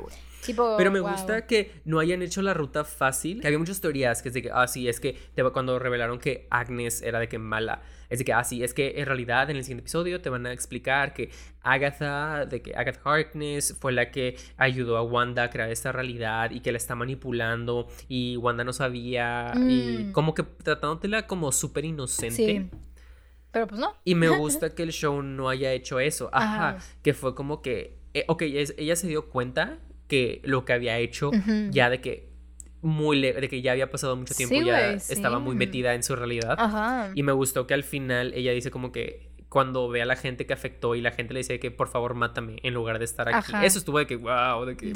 [0.78, 3.42] Pero me gusta que no hayan hecho la ruta fácil.
[3.42, 5.18] Que había muchas teorías que es de que, ah, sí, es que
[5.54, 8.96] cuando revelaron que Agnes era de que mala, es de que, ah, sí, es que
[8.98, 11.30] en realidad en el siguiente episodio te van a explicar que
[11.62, 16.52] Agatha, de que Agatha Harkness fue la que ayudó a Wanda a crear esta realidad
[16.52, 20.12] y que la está manipulando y Wanda no sabía y mm.
[20.12, 22.36] como que tratándotela como súper inocente.
[22.36, 22.70] Sí.
[23.52, 23.96] Pero pues no.
[24.04, 26.30] Y me gusta que el show no haya hecho eso.
[26.34, 26.78] Ajá.
[27.02, 28.00] Que fue como que.
[28.14, 29.78] Eh, ok, ella se dio cuenta
[30.10, 31.32] que lo que había hecho,
[31.70, 32.28] ya de que
[32.82, 37.12] muy de que ya había pasado mucho tiempo, ya estaba muy metida en su realidad.
[37.16, 40.46] Y me gustó que al final ella dice como que cuando ve a la gente
[40.46, 43.34] que afectó y la gente le dice que por favor mátame en lugar de estar
[43.34, 43.52] aquí.
[43.64, 44.94] Eso estuvo de que wow, de que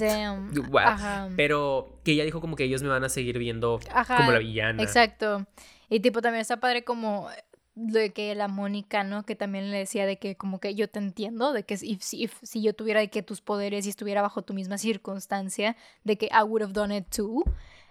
[1.36, 4.82] Pero que ella dijo como que ellos me van a seguir viendo como la villana.
[4.84, 5.46] Exacto.
[5.90, 7.30] Y tipo también está padre como
[7.76, 9.26] de que la Mónica, ¿no?
[9.26, 12.62] Que también le decía de que como que yo te entiendo, de que si, si,
[12.62, 16.44] yo tuviera de que tus poderes y estuviera bajo tu misma circunstancia, de que I
[16.44, 17.44] would have done it too.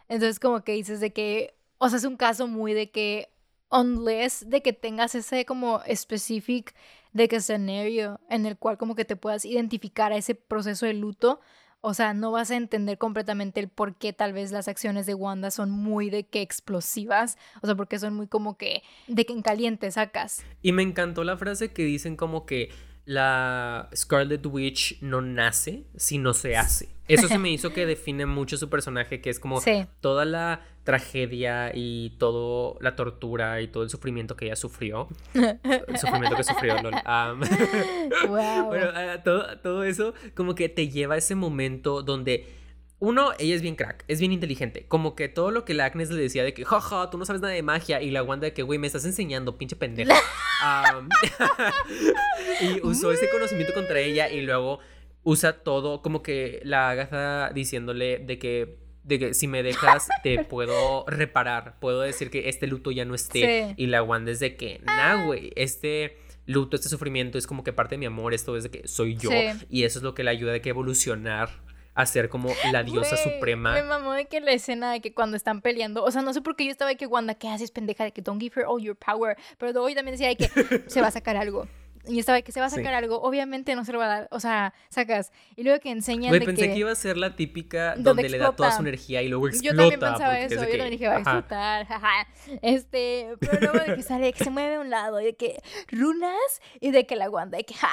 [0.08, 3.28] Entonces como que dices de que, o sea, es un caso muy de que
[3.70, 6.74] unless de que tengas ese como specific
[7.12, 10.94] de que escenario en el cual como que te puedas identificar a ese proceso de
[10.94, 11.40] luto,
[11.82, 15.14] o sea, no vas a entender completamente el por qué tal vez las acciones de
[15.14, 17.36] Wanda son muy de que explosivas.
[17.60, 20.44] O sea, porque son muy como que de que en caliente sacas.
[20.62, 22.70] Y me encantó la frase que dicen como que
[23.04, 26.88] la Scarlet Witch no nace, sino se hace.
[27.08, 29.60] Eso se me hizo que define mucho su personaje, que es como
[30.00, 35.08] toda la tragedia y toda la tortura y todo el sufrimiento que ella sufrió.
[35.34, 36.94] el sufrimiento que sufrió, lol.
[38.28, 42.62] Bueno, ah, todo, todo eso como que te lleva a ese momento donde
[43.02, 44.86] uno, ella es bien crack, es bien inteligente.
[44.86, 47.42] Como que todo lo que la Agnes le decía de que, jaja, tú no sabes
[47.42, 48.00] nada de magia.
[48.00, 50.14] Y la Wanda de que, güey, me estás enseñando, pinche pendeja.
[52.60, 54.78] y usó ese conocimiento contra ella y luego
[55.24, 60.44] usa todo, como que la Agatha diciéndole de que, de que si me dejas te
[60.48, 61.78] puedo reparar.
[61.80, 63.74] Puedo decir que este luto ya no esté.
[63.76, 67.72] Y la Wanda es de que, nah, güey, este luto, este sufrimiento es como que
[67.72, 69.30] parte de mi amor, esto es de que soy yo.
[69.68, 71.50] Y eso es lo que le ayuda de que evolucionar
[71.94, 73.74] a ser como la diosa suprema.
[73.74, 76.40] Me mamó de que la escena de que cuando están peleando, o sea, no sé
[76.40, 78.04] por qué yo estaba de que Wanda, ¿qué haces pendeja?
[78.04, 80.48] De que don't give her all your power, pero hoy también decía de que
[80.86, 81.68] se va a sacar algo.
[82.06, 84.28] Y estaba que se va a sacar algo, obviamente no se lo va a dar,
[84.30, 86.76] o sea, sacas, y luego que enseñan Güey, pensé que...
[86.76, 89.72] iba a ser la típica donde, le da toda su energía y luego explota.
[89.72, 92.26] Yo también pensaba eso, yo también dije, va a explotar, jaja.
[92.60, 95.62] Este, pero luego de que sale, que se mueve a un lado, y de que
[95.90, 97.92] runas, y de que la guanda, de que, ja,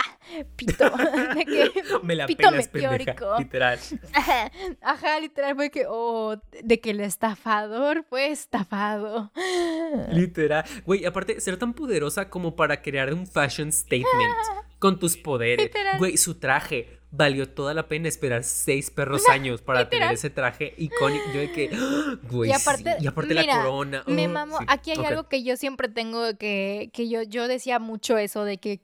[0.56, 0.90] pito,
[1.36, 1.72] de que
[2.04, 3.38] Me la pito meteórico.
[3.38, 3.80] literal.
[4.82, 9.32] Ajá, literal, fue que, oh, de que el estafador fue estafado.
[10.12, 10.66] Literal.
[10.86, 13.99] Güey, aparte, ser tan poderosa como para crear un fashion statement
[14.80, 15.72] con tus poderes.
[15.98, 20.74] Güey, su traje valió toda la pena esperar seis perros años para tener ese traje
[20.78, 21.26] icónico.
[21.34, 21.70] Yo de que,
[22.30, 24.04] güey, y aparte, y aparte la corona.
[24.08, 24.60] me mamo.
[24.68, 28.58] Aquí hay algo que yo siempre tengo que, que yo, yo decía mucho eso de
[28.58, 28.82] que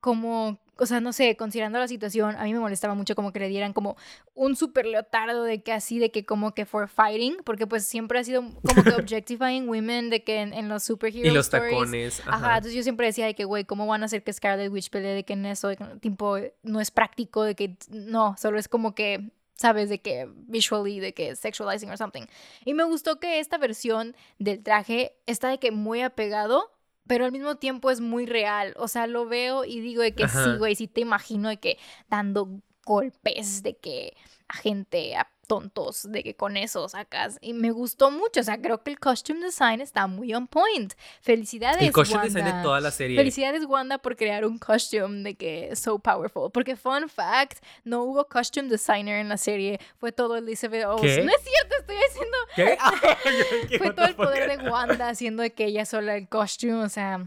[0.00, 3.38] como o sea, no sé, considerando la situación, a mí me molestaba mucho como que
[3.38, 3.96] le dieran como
[4.34, 8.18] un super leotardo de que así, de que como que for fighting, porque pues siempre
[8.18, 11.30] ha sido como que objectifying women, de que en, los superheroes.
[11.30, 12.22] Y los tacones.
[12.26, 12.56] Ajá.
[12.56, 15.14] entonces yo siempre decía de que, güey, ¿cómo van a hacer que Scarlet Witch pelee
[15.14, 18.68] de que en eso, de que, tipo, no es práctico, de que no, solo es
[18.68, 22.22] como que sabes, de que visually, de que sexualizing or something.
[22.64, 26.72] Y me gustó que esta versión del traje está de que muy apegado
[27.06, 28.74] pero al mismo tiempo es muy real.
[28.76, 31.78] O sea, lo veo y digo de que sí, güey, sí te imagino de que
[32.08, 34.16] dando golpes, de que
[34.48, 37.36] a gente, a tontos de que con eso sacas.
[37.40, 38.38] Y me gustó mucho.
[38.38, 40.94] O sea, creo que el costume design está muy on point.
[41.20, 41.82] Felicidades.
[41.82, 43.16] El costume design de toda la serie.
[43.16, 46.52] Felicidades, Wanda, por crear un costume de que so powerful.
[46.52, 49.80] Porque, fun fact, no hubo costume designer en la serie.
[49.98, 51.26] Fue todo Elizabeth Olsen.
[51.26, 52.36] No es cierto, estoy haciendo.
[52.54, 53.78] ¿Qué?
[53.78, 56.84] Fue todo el poder de Wanda haciendo de que ella sola el costume.
[56.84, 57.26] O sea.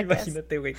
[0.00, 0.74] Imagínate, güey.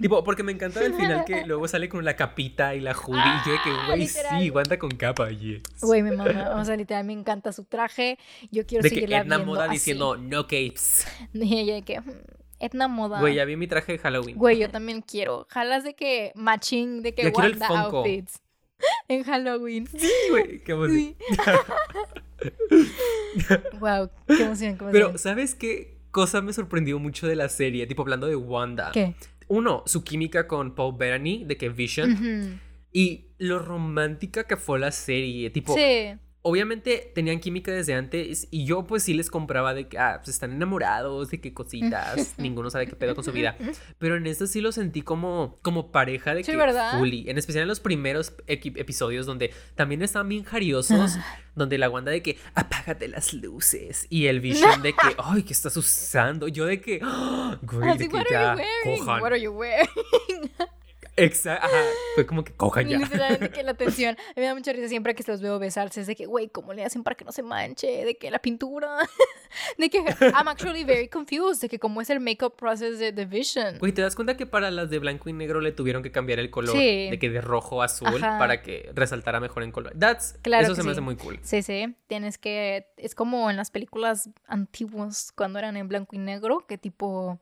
[0.00, 3.20] tipo, porque me encanta el final que luego sale con la capita y la hoodie.
[3.20, 5.62] y yo de que, ah, güey, sí, aguanta con capa, yes.
[5.80, 8.18] Güey, mi mamá, o sea, literal, me encanta su traje.
[8.50, 11.06] Yo quiero de seguirla que Edna Moda diciendo, no capes.
[11.32, 12.22] Y ella de que, hmm,
[12.58, 13.20] Edna Moda.
[13.20, 14.36] Güey, ya vi mi traje de Halloween.
[14.36, 15.46] Güey, yo también quiero.
[15.50, 18.40] Jalas de que matching, de que Wanda outfits.
[19.08, 19.86] En Halloween.
[19.86, 21.16] Sí, güey, qué emoción.
[23.80, 24.92] wow, qué emoción, qué emoción.
[24.92, 27.86] Pero, ¿sabes qué cosa me sorprendió mucho de la serie?
[27.86, 28.90] Tipo, hablando de Wanda.
[28.90, 29.14] ¿Qué?
[29.48, 32.58] uno, su química con Paul Bettany, de que Vision.
[32.90, 35.50] Y lo romántica que fue la serie.
[35.50, 36.14] Tipo, sí.
[36.46, 38.46] Obviamente tenían química desde antes.
[38.52, 42.34] Y yo, pues sí les compraba de que, ah, pues están enamorados, de qué cositas.
[42.38, 43.56] ninguno sabe qué pedo con su vida.
[43.98, 46.56] Pero en esto sí lo sentí como, como pareja de que.
[46.56, 46.98] ¿verdad?
[46.98, 47.28] Fully.
[47.28, 51.18] En especial en los primeros episodios donde también estaban bien jariosos.
[51.56, 54.06] donde la Wanda de que apágate las luces.
[54.08, 56.48] Y el Vision de que, ay, ¿qué estás usando?
[56.48, 59.22] Yo de que, oh, güey, de que ya cojan.
[61.16, 61.68] Exacto.
[62.14, 62.98] Fue como que cojan ya.
[62.98, 64.16] Literalmente que la atención.
[64.36, 66.00] me da mucha risa siempre que se los veo besarse.
[66.00, 68.04] Es de que, güey, ¿cómo le hacen para que no se manche?
[68.04, 68.98] De que la pintura.
[69.78, 71.60] de que I'm actually very confused.
[71.60, 73.78] De que cómo es el makeup process de The Vision.
[73.78, 76.38] Güey, ¿te das cuenta que para las de blanco y negro le tuvieron que cambiar
[76.38, 76.76] el color?
[76.76, 77.10] Sí.
[77.10, 79.92] De que de rojo a azul para que resaltara mejor en color.
[79.98, 81.38] That's, claro eso se me hace muy cool.
[81.42, 81.94] Sí, sí.
[82.06, 82.86] Tienes que.
[82.96, 87.40] Es como en las películas antiguas cuando eran en blanco y negro, que tipo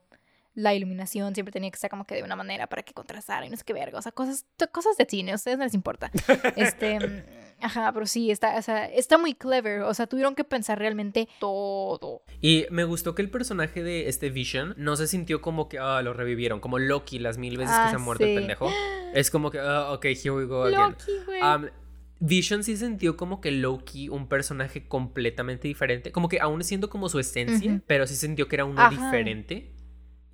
[0.55, 3.51] la iluminación siempre tenía que estar como que de una manera para que contrastara y
[3.51, 3.99] no sé qué verga.
[3.99, 6.11] O sea, cosas, cosas de cine, a ustedes no les importa.
[6.57, 7.25] Este,
[7.61, 9.83] ajá, pero sí, está, o sea, está muy clever.
[9.83, 12.23] O sea, tuvieron que pensar realmente todo.
[12.41, 16.03] Y me gustó que el personaje de este Vision no se sintió como que, ah,
[16.03, 18.71] lo revivieron, como Loki las mil veces que se ha ah, muerto el pendejo.
[19.15, 20.91] Es como que, ah, ok, here we go again.
[20.91, 21.69] Loki, um,
[22.19, 27.09] Vision sí sintió como que Loki, un personaje completamente diferente, como que aún siendo como
[27.09, 29.74] su esencia, pero sí sintió que era uno diferente.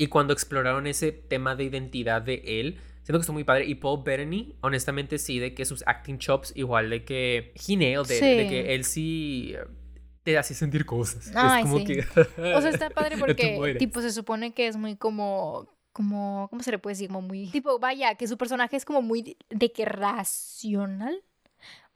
[0.00, 3.66] Y cuando exploraron ese tema de identidad de él, siento que estuvo muy padre.
[3.66, 8.46] Y Paul Bettany, honestamente, sí, de que sus acting chops, igual de que he de,
[8.48, 9.54] que él sí
[10.22, 11.26] te hace sentir cosas.
[11.26, 12.00] es como que.
[12.00, 16.70] o sea, está padre porque, tipo, se supone que es muy como como, ¿cómo se
[16.70, 17.08] le puede decir?
[17.08, 21.22] Como muy, tipo, vaya, que su personaje es como muy de que racional.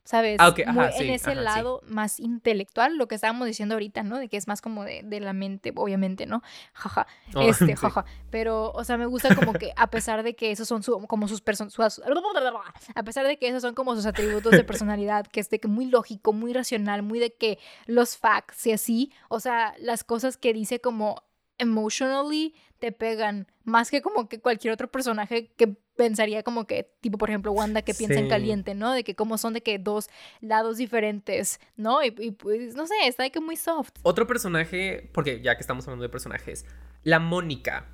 [0.05, 0.37] ¿Sabes?
[0.38, 0.55] Ah,
[0.99, 4.19] en ese lado más intelectual, lo que estábamos diciendo ahorita, ¿no?
[4.19, 6.43] De que es más como de, la mente, obviamente, ¿no?
[6.75, 8.05] Jaja, oh, este, jaja.
[8.31, 11.40] Pero, o sea, me gusta como que a pesar de que esos son como sus
[11.40, 15.59] personas, a pesar de que esos son como sus atributos de personalidad, que es de
[15.59, 20.05] que muy lógico, muy racional, muy de que los facts y así, o sea, las
[20.05, 21.23] cosas que dice como
[21.59, 27.19] emotionally te pegan más que como que cualquier otro personaje que pensaría como que tipo
[27.19, 30.11] por ejemplo Wanda que piensa en caliente no de que como son de que dos
[30.40, 35.40] lados diferentes no y, pues no sé está de que muy soft otro personaje porque
[35.40, 36.67] ya que estamos hablando de personajes
[37.05, 37.88] la Mónica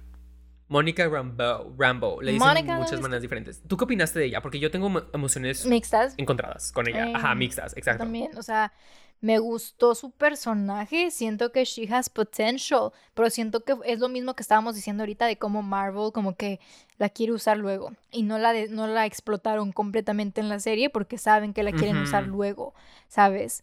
[0.71, 3.61] Mónica Rambo, Rambo, le dicen muchas maneras diferentes.
[3.67, 4.41] ¿Tú qué opinaste de ella?
[4.41, 7.11] Porque yo tengo emociones mixtas encontradas con ella.
[7.13, 8.05] Ajá, eh, mixtas, exacto.
[8.05, 8.73] También, o sea,
[9.21, 14.35] me gustó su personaje, siento que she has potential, pero siento que es lo mismo
[14.35, 16.59] que estábamos diciendo ahorita de cómo Marvel como que
[16.99, 21.19] la quiere usar luego y no la, no la explotaron completamente en la serie porque
[21.19, 22.75] saben que la quieren usar luego,
[23.09, 23.63] ¿sabes?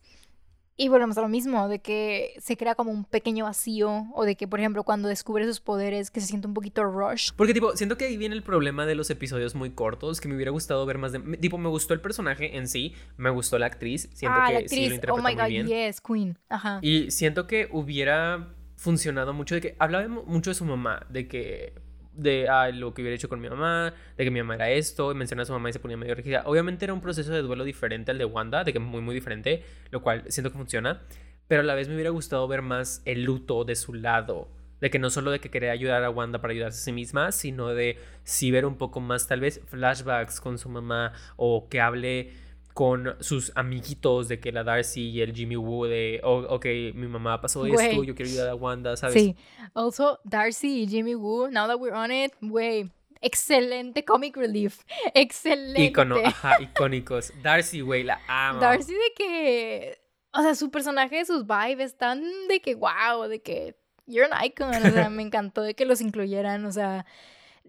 [0.80, 4.36] Y volvemos a lo mismo, de que se crea como un pequeño vacío, o de
[4.36, 7.32] que, por ejemplo, cuando descubre sus poderes, que se siente un poquito rush.
[7.36, 10.36] Porque, tipo, siento que ahí viene el problema de los episodios muy cortos, que me
[10.36, 11.20] hubiera gustado ver más de...
[11.38, 14.60] Tipo, me gustó el personaje en sí, me gustó la actriz, siento ah, que la
[14.60, 14.80] actriz.
[14.80, 15.68] sí lo interpretó oh my muy God, bien.
[15.68, 16.38] yes, Queen.
[16.48, 16.80] Ajá.
[16.84, 19.76] Y siento que hubiera funcionado mucho de que...
[19.80, 21.74] Hablaba mucho de su mamá, de que
[22.18, 25.12] de ah, lo que hubiera hecho con mi mamá, de que mi mamá era esto,
[25.12, 26.44] y menciona a su mamá y se ponía medio rígida.
[26.46, 29.64] Obviamente era un proceso de duelo diferente al de Wanda, de que muy, muy diferente,
[29.92, 31.02] lo cual siento que funciona
[31.48, 34.50] pero a la vez me hubiera gustado ver más el luto de su lado.
[34.82, 37.32] De que no solo de que quería ayudar a Wanda para ayudarse a sí misma,
[37.32, 41.82] sino de sí ver un poco más tal vez flashbacks con su mamá o que
[41.82, 42.32] hable
[42.78, 47.08] con sus amiguitos de que la Darcy y el Jimmy Woo de, oh, ok, mi
[47.08, 49.16] mamá pasó esto, yo quiero ayudar a Wanda, ¿sabes?
[49.16, 49.36] Sí.
[49.74, 52.88] Also, Darcy y Jimmy Woo, now that we're on it, güey,
[53.20, 54.84] excelente comic relief.
[55.16, 55.86] Excelente.
[55.86, 57.34] Icono, ajá, icónicos.
[57.42, 58.60] Darcy, güey, la amo.
[58.60, 59.98] Darcy de que
[60.38, 64.70] o sea, su personaje, sus vibes están de que wow, de que you're an icon.
[64.70, 66.63] O sea, me encantó de que los incluyeran.
[66.66, 67.08] O sea,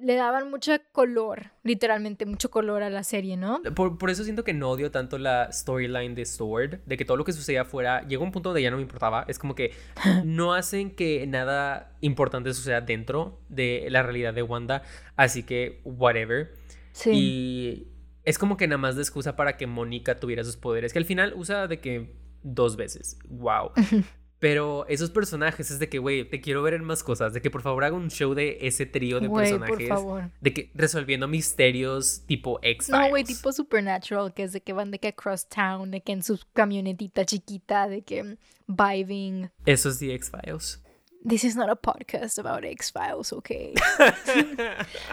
[0.00, 3.60] le daban mucho color, literalmente mucho color a la serie, ¿no?
[3.74, 7.24] Por, eso siento que no odio tanto la storyline de Sword, de que todo lo
[7.24, 9.24] que sucedía afuera llegó a un punto donde ya no me importaba.
[9.28, 9.72] Es como que
[10.24, 14.82] no hacen que nada importante suceda dentro de la realidad de Wanda,
[15.16, 16.54] así que whatever.
[16.92, 17.10] Sí.
[17.12, 17.88] Y
[18.24, 21.04] es como que nada más de excusa para que Mónica tuviera sus poderes, que al
[21.04, 23.18] final usa de que dos veces.
[23.28, 23.72] Wow.
[24.38, 27.32] Pero esos personajes es de que, güey, te quiero ver en más cosas.
[27.32, 29.76] De que por favor haga un show de ese trío de personajes.
[29.76, 30.30] Por favor.
[30.40, 32.88] De que resolviendo misterios tipo X.
[32.88, 36.12] No, güey, tipo Supernatural, que es de que van de que across town, de que
[36.12, 38.36] en su camionetita chiquita, de que
[38.68, 39.50] vibing.
[39.66, 40.82] Eso es The X-Files.
[41.24, 43.74] This is not a podcast about X Files, okay?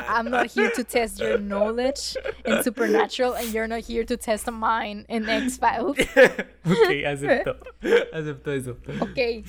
[0.08, 2.16] I'm not here to test your knowledge
[2.46, 5.98] in Supernatural, and you're not here to test mine in X Files.
[6.16, 7.58] ok, acepto.
[8.14, 8.78] Acepto eso.
[9.02, 9.44] Ok.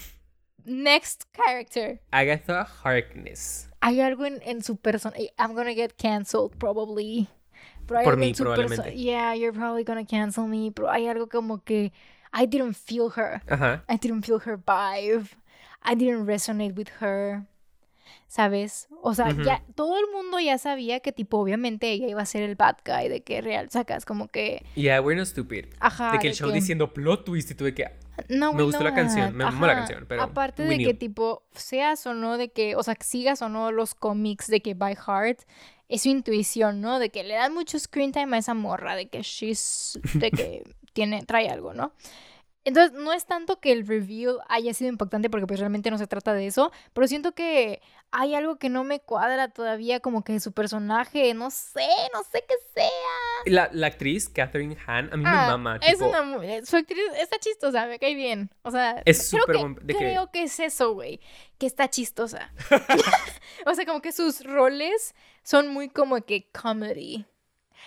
[0.65, 2.01] Next character.
[2.13, 3.69] Agatha Harkness.
[3.83, 5.15] Hay algo en, en su persona.
[5.39, 7.29] I'm gonna get canceled, probably.
[7.87, 8.93] Por mí, probablemente.
[8.97, 10.71] Yeah, you're probably gonna cancel me.
[10.71, 11.93] Pero hay algo como que.
[12.33, 13.43] I didn't feel her.
[13.49, 13.81] Uh -huh.
[13.89, 15.29] I didn't feel her vibe.
[15.85, 17.45] I didn't resonate with her.
[18.29, 18.89] ¿Sabes?
[19.03, 22.43] O sea, ya todo el mundo ya sabía que tipo obviamente ella iba a ser
[22.43, 25.67] el bad guy de que real sacas como que Yeah, we're not stupid.
[25.79, 26.13] Ajá.
[26.13, 27.87] De que el show diciendo plot twist y tuve que
[28.29, 32.07] no, me gustó la canción, me gustó la canción, pero aparte de que tipo seas
[32.07, 35.41] o no de que, o sea, sigas o no los cómics de que by heart
[35.89, 36.99] es su intuición, ¿no?
[36.99, 40.65] De que le dan mucho screen time a esa morra, de que she's de que
[40.93, 41.93] tiene trae algo, ¿no?
[42.67, 46.09] Entonces, no es tanto que el review haya sido impactante porque pues realmente no se
[46.09, 50.41] trata de eso, pero siento que hay algo que no me cuadra todavía como que
[50.41, 52.91] su personaje, no sé, no sé qué sea.
[53.45, 55.79] La, la actriz, Catherine Hahn, a mí me ah, mama.
[55.81, 58.51] Es una, eh, su actriz está chistosa, me cae bien.
[58.63, 61.21] O sea, es creo, que, creo que es eso, güey,
[61.59, 62.53] que está chistosa.
[63.65, 67.27] o sea, como que sus roles son muy como que comedy.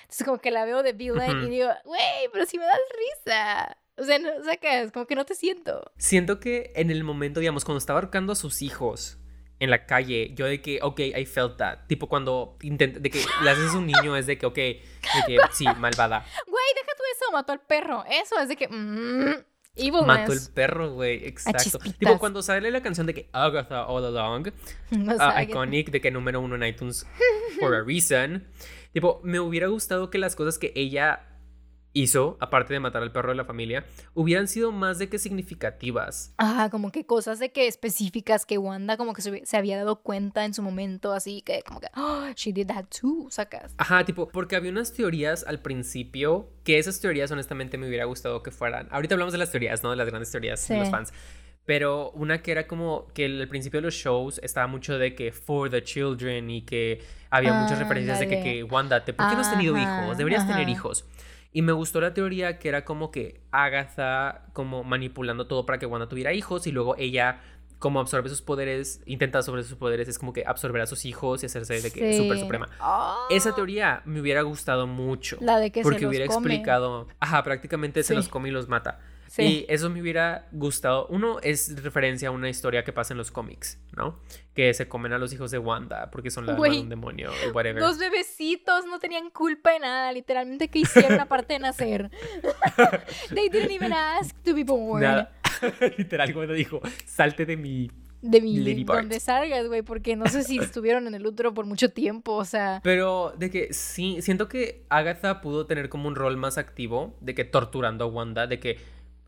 [0.03, 2.79] Entonces como que la veo de villain y digo, güey, pero si me das
[3.25, 3.77] risa.
[3.99, 5.91] O sea, no, sacas, como que no te siento.
[5.97, 9.17] Siento que en el momento, digamos, cuando estaba ahorcando a sus hijos
[9.59, 11.79] en la calle, yo de que, ok, I felt that.
[11.87, 14.81] Tipo, cuando intenta, de que le haces un niño es de que, ok, de
[15.27, 16.25] que, sí, malvada.
[16.47, 18.03] Güey, deja tú eso, mató al perro.
[18.09, 19.33] Eso es de que, mmm,
[20.05, 21.79] Mató el perro, güey, exacto.
[21.97, 24.47] Tipo, cuando sale la canción de que Agatha All Along,
[24.91, 27.05] uh, iconic, de que número uno en iTunes
[27.59, 28.47] for a reason.
[28.93, 31.28] Tipo, me hubiera gustado que las cosas que ella
[31.93, 36.33] hizo, aparte de matar al perro de la familia, hubieran sido más de que significativas.
[36.37, 40.45] Ajá, como que cosas de que específicas que Wanda como que se, había dado cuenta
[40.45, 43.73] en su momento, así que como que, oh, she did that too, sacas.
[43.77, 48.43] Ajá, tipo, porque había unas teorías al principio que esas teorías honestamente me hubiera gustado
[48.43, 48.87] que fueran.
[48.91, 49.89] Ahorita hablamos de las teorías, ¿no?
[49.89, 51.11] De las grandes teorías de los fans.
[51.65, 55.31] Pero una que era como que al principio de los shows estaba mucho de que
[55.31, 56.99] for the children y que
[57.29, 60.17] había muchas referencias de que, que, Wanda, ¿por qué no has tenido hijos?
[60.17, 61.05] Deberías tener hijos.
[61.51, 65.85] Y me gustó la teoría que era como que Agatha como manipulando todo para que
[65.85, 67.41] Wanda tuviera hijos y luego ella
[67.79, 71.41] como absorbe sus poderes, intenta absorber sus poderes, es como que absorber a sus hijos
[71.43, 72.67] y hacerse de que super suprema.
[73.29, 75.37] Esa teoría me hubiera gustado mucho.
[75.39, 78.99] La de que porque se hubiera explicado, ajá, prácticamente se los come y los mata.
[79.37, 81.07] Y eso me hubiera gustado.
[81.07, 84.19] Uno es referencia a una historia que pasa en los cómics, ¿no?
[84.53, 87.31] Que se comen a los hijos de Wanda porque son la alma de un demonio
[87.47, 87.81] o whatever.
[87.81, 92.09] Los bebecitos no tenían culpa de nada, literalmente que hicieron aparte de nacer.
[93.33, 95.01] They didn't even ask to be born.
[95.01, 95.31] Nada.
[95.97, 97.91] Literal, cuando dijo, salte de mi
[98.21, 101.89] de mi donde salgas, güey, porque no sé si estuvieron en el útero por mucho
[101.91, 102.81] tiempo, o sea.
[102.83, 107.33] Pero de que sí, siento que Agatha pudo tener como un rol más activo, de
[107.33, 108.77] que torturando a Wanda, de que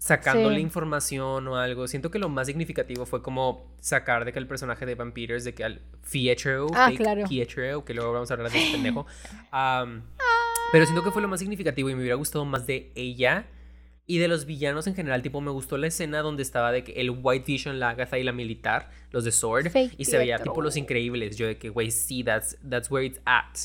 [0.02, 1.88] sacándole información o algo.
[1.88, 5.44] Siento que lo más significativo fue como sacar de que el personaje de Van Peters,
[5.44, 5.80] de que al
[6.12, 7.24] Pietro, ah, claro.
[7.30, 9.06] Pietro, que luego vamos a hablar de ese pendejo.
[10.72, 13.46] pero siento que fue lo más significativo y me hubiera gustado más de ella
[14.08, 16.94] y de los villanos en general, tipo, me gustó la escena donde estaba de que
[16.94, 20.64] el White Vision, la Agatha y la militar, los de Sword, y se veía tipo
[20.64, 21.38] los increíbles.
[21.38, 23.56] Yo de que, güey, sí, that's, that's where it's at.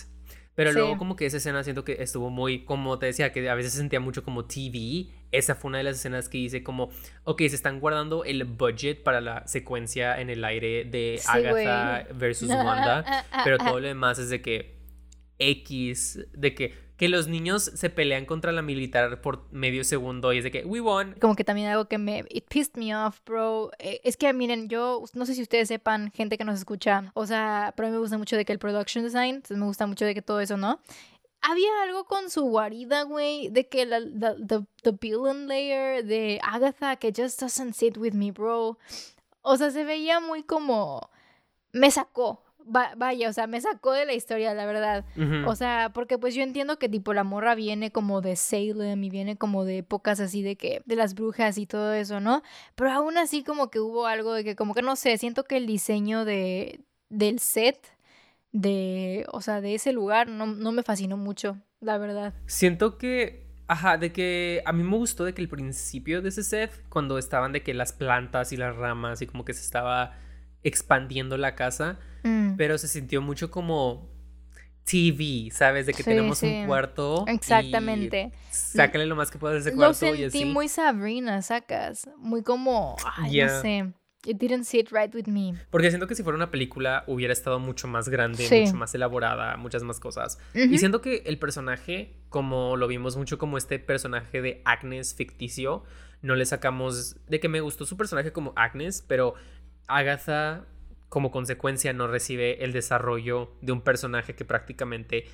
[0.55, 3.55] Pero luego como que esa escena siento que estuvo muy, como te decía, que a
[3.55, 5.07] veces se sentía mucho como TV.
[5.37, 6.91] Esa fue una de las escenas que hice como,
[7.25, 12.49] ok, se están guardando el budget para la secuencia en el aire de Agatha versus
[12.51, 14.77] Wanda, pero todo lo demás es de que
[15.39, 20.39] X, de que que los niños se pelean contra la militar por medio segundo y
[20.39, 21.15] es de que we won.
[21.21, 23.71] Como que también algo que me it pissed me off, bro.
[23.79, 27.27] Eh, es que miren, yo no sé si ustedes sepan, gente que nos escucha, o
[27.27, 29.87] sea, pero a mí me gusta mucho de que el production design, entonces me gusta
[29.87, 30.81] mucho de que todo eso, ¿no?
[31.49, 36.97] Había algo con su guarida, güey, de que la, the, the villain layer de Agatha
[36.97, 38.79] que just doesn't sit with me, bro.
[39.43, 41.09] O sea, se veía muy como
[41.73, 45.05] me sacó, vaya, o sea, me sacó de la historia, la verdad.
[45.47, 49.11] O sea, porque pues yo entiendo que tipo la morra viene como de Salem y
[49.11, 52.43] viene como de épocas así de que, de las brujas y todo eso, ¿no?
[52.75, 55.59] Pero aún así como que hubo algo de que como que no sé, siento que
[55.59, 57.79] el diseño de, del set,
[58.57, 62.35] de, o sea, de ese lugar no, no me fascinó mucho, la verdad.
[62.47, 66.45] Siento que Ajá, de que a mí me gustó de que el principio de ese
[66.45, 70.15] set, cuando estaban de que las plantas y las ramas y como que se estaba
[70.63, 72.55] expandiendo la casa, mm.
[72.57, 74.09] pero se sintió mucho como
[74.85, 75.87] TV, ¿sabes?
[75.87, 77.25] De que tenemos un cuarto.
[77.27, 78.33] Exactamente.
[78.51, 80.07] sácale lo más que puedas de ese cuarto.
[80.07, 82.09] Lo sentí muy Sabrina, sacas.
[82.19, 82.95] Muy como.
[83.17, 83.93] Ay, no sé.
[84.27, 85.55] It didn't sit right with me.
[85.71, 89.57] Porque siento que si fuera una película hubiera estado mucho más grande, mucho más elaborada,
[89.57, 90.39] muchas más cosas.
[90.55, 95.85] Y siento que el personaje, como lo vimos mucho como este personaje de Agnes ficticio,
[96.23, 99.35] no le sacamos de que me gustó su personaje como Agnes, pero
[99.87, 100.67] Agatha
[101.09, 105.27] como consecuencia no recibe el desarrollo de un personaje que prácticamente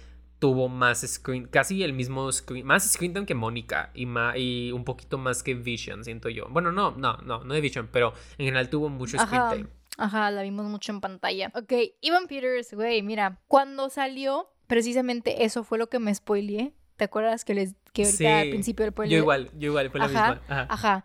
[0.43, 4.82] tuvo más screen, casi el mismo screen, más screen time que Mónica y, y un
[4.82, 6.49] poquito más que Vision, siento yo.
[6.51, 9.66] Bueno, no, no, no, no de Vision, pero en general tuvo mucho screen time.
[9.99, 11.53] Ajá, la vimos mucho en pantalla.
[11.55, 16.74] Ok, Ivan Peters, güey, mira, cuando salió, precisamente eso fue lo que me spoileé.
[16.97, 20.09] ¿Te acuerdas que les que ahorita al principio del Yo igual, yo igual, fue la
[20.09, 20.43] misma.
[20.49, 20.66] Ajá.
[20.68, 21.05] ajá.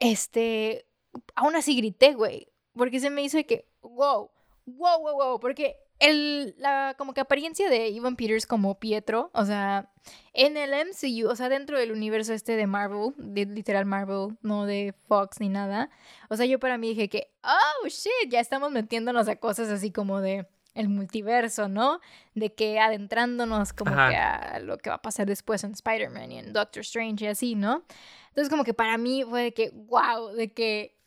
[0.00, 0.88] Este,
[1.36, 4.30] aún así grité, güey porque se me hizo de que, wow,
[4.66, 9.44] wow, wow, wow, porque el, la como que apariencia de Ivan Peters como Pietro, o
[9.44, 9.90] sea,
[10.32, 14.66] en el MCU, o sea, dentro del universo este de Marvel, de literal Marvel, no
[14.66, 15.90] de Fox ni nada,
[16.28, 19.90] o sea, yo para mí dije que, oh, shit, ya estamos metiéndonos a cosas así
[19.90, 22.00] como de el multiverso, ¿no?
[22.34, 26.38] De que adentrándonos como que a lo que va a pasar después en Spider-Man y
[26.38, 27.84] en Doctor Strange y así, ¿no?
[28.28, 30.98] Entonces como que para mí fue de que, wow, de que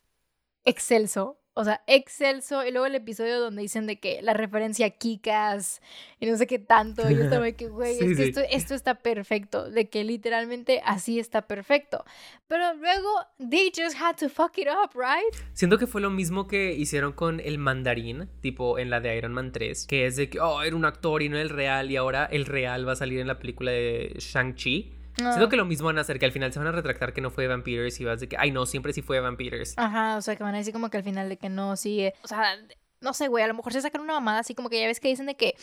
[0.66, 2.66] excelso, o sea, excelso.
[2.66, 5.82] Y luego el episodio donde dicen de que la referencia a Kikas
[6.22, 7.10] y no sé qué tanto.
[7.12, 9.70] Y yo estaba de que, güey, es que esto, esto, está perfecto.
[9.70, 12.06] De que literalmente así está perfecto.
[12.48, 15.36] Pero luego, they just had to fuck it up, right?
[15.52, 19.34] Siento que fue lo mismo que hicieron con el mandarín, tipo en la de Iron
[19.34, 21.92] Man 3, que es de que, oh, era un actor y no el real.
[21.92, 24.99] Y ahora el real va a salir en la película de Shang-Chi.
[25.20, 27.22] Siento que lo mismo van a hacer, que al final se van a retractar que
[27.22, 29.74] no fue Van Peters y vas de que, ay, no, siempre sí fue Van Peters.
[29.78, 32.02] Ajá, o sea, que van a decir como que al final de que no, sí.
[32.02, 32.56] Eh, o sea,
[33.02, 35.00] no sé, güey, a lo mejor se sacan una mamada así como que ya ves
[35.00, 35.56] que dicen de que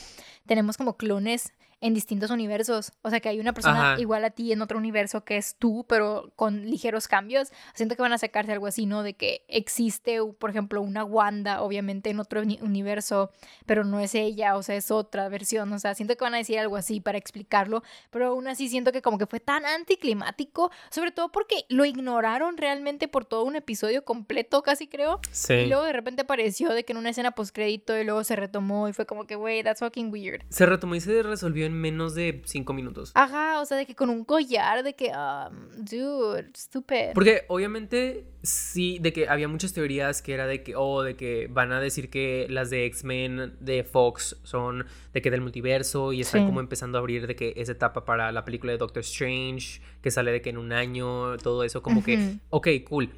[0.46, 2.93] tenemos como clones en distintos universos.
[3.03, 5.85] O sea, que hay una persona igual a ti en otro universo que es tú,
[5.89, 7.53] pero con ligeros cambios.
[7.74, 9.03] Siento que van a sacarse algo así, ¿no?
[9.03, 13.31] De que existe, por ejemplo, una Wanda, obviamente, en otro universo,
[13.66, 15.72] pero no es ella, o sea, es otra versión.
[15.72, 18.93] O sea, siento que van a decir algo así para explicarlo, pero aún así siento
[18.93, 23.57] que como que fue tan anticlimático, sobre todo porque lo ignoraron realmente por todo un
[23.57, 25.20] episodio completo, casi creo.
[25.31, 25.53] Sí.
[25.55, 28.89] Y luego de repente apareció de que en una escena postcrédito y luego se retomó
[28.89, 30.43] y fue como que, wey, that's fucking weird.
[30.49, 33.12] Se retomó y se resolvió en menos de cinco minutos.
[33.14, 37.12] Ajá, o sea, de que con un collar, de que, um, dude, stupid.
[37.14, 41.49] Porque obviamente sí, de que había muchas teorías que era de que, oh, de que
[41.51, 46.21] van a decir que las de X-Men de Fox son de que del multiverso y
[46.21, 49.81] están como empezando a abrir de que esa etapa para la película de Doctor Strange,
[50.01, 53.11] que sale de que en un año, todo eso, como que, ok, cool.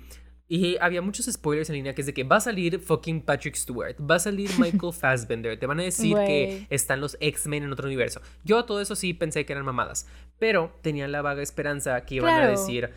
[0.50, 3.54] Y había muchos spoilers en línea que es de que va a salir fucking Patrick
[3.54, 7.72] Stewart, va a salir Michael Fassbender, te van a decir que están los X-Men en
[7.72, 8.22] otro universo.
[8.44, 12.42] Yo todo eso sí pensé que eran mamadas, pero tenía la vaga esperanza que iban
[12.42, 12.90] a decir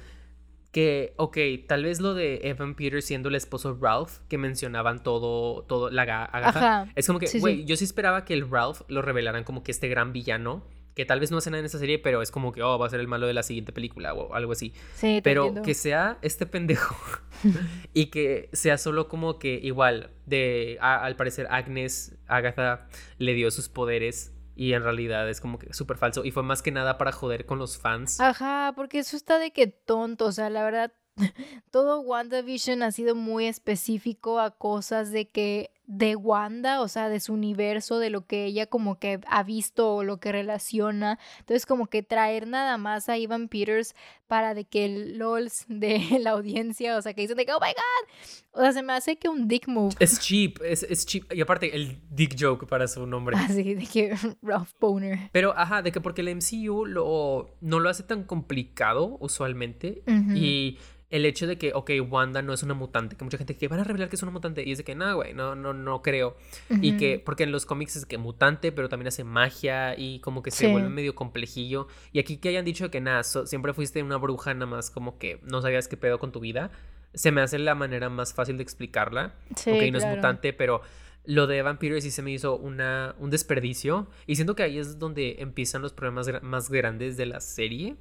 [0.72, 1.38] que, ok,
[1.68, 5.90] tal vez lo de Evan Peters siendo el esposo de Ralph, que mencionaban todo, todo,
[5.90, 9.64] la agaja, es como que, güey, yo sí esperaba que el Ralph lo revelaran como
[9.64, 10.64] que este gran villano
[10.96, 12.88] que tal vez no hace nada en esta serie, pero es como que, oh, va
[12.88, 14.74] a ser el malo de la siguiente película o algo así.
[14.96, 16.96] Sí, pero que sea este pendejo
[17.94, 22.88] y que sea solo como que igual, de, al parecer Agnes, Agatha,
[23.18, 26.62] le dio sus poderes y en realidad es como que súper falso y fue más
[26.62, 28.20] que nada para joder con los fans.
[28.20, 30.94] Ajá, porque eso está de que tonto, o sea, la verdad,
[31.72, 37.20] todo WandaVision ha sido muy específico a cosas de que de Wanda, o sea, de
[37.20, 41.20] su universo, de lo que ella como que ha visto o lo que relaciona.
[41.40, 43.96] Entonces, como que traer nada más a Ivan Peters
[44.28, 47.60] para de que el LOLs de la audiencia, o sea, que dicen de que, oh
[47.60, 49.96] my god, o sea, se me hace que un dick move.
[50.00, 51.32] Es cheap, es, es cheap.
[51.34, 53.36] Y aparte, el dick joke para su nombre.
[53.38, 55.30] Así, de que Ralph Boner.
[55.32, 60.04] Pero, ajá, de que porque el MCU lo, no lo hace tan complicado usualmente.
[60.36, 60.78] Y
[61.12, 63.82] el hecho de que, ok, Wanda no es una mutante, que mucha gente que van
[63.82, 66.02] a revelar que es una mutante y es de que, no, güey, no, no, no
[66.02, 66.38] creo.
[66.70, 70.42] Y que, porque en los cómics es que mutante, pero también hace magia y como
[70.42, 71.88] que se vuelve medio complejillo.
[72.12, 75.40] Y aquí que hayan dicho que nada, siempre fuiste una bruja nada más como que
[75.44, 76.72] no sabías qué pedo con tu vida,
[77.14, 79.34] se me hace la manera más fácil de explicarla.
[79.56, 80.82] Sí, ok, no es mutante, pero
[81.26, 84.08] lo de Vampiro sí se me hizo una, un desperdicio.
[84.28, 87.96] Y siento que ahí es donde empiezan los problemas más grandes de la serie.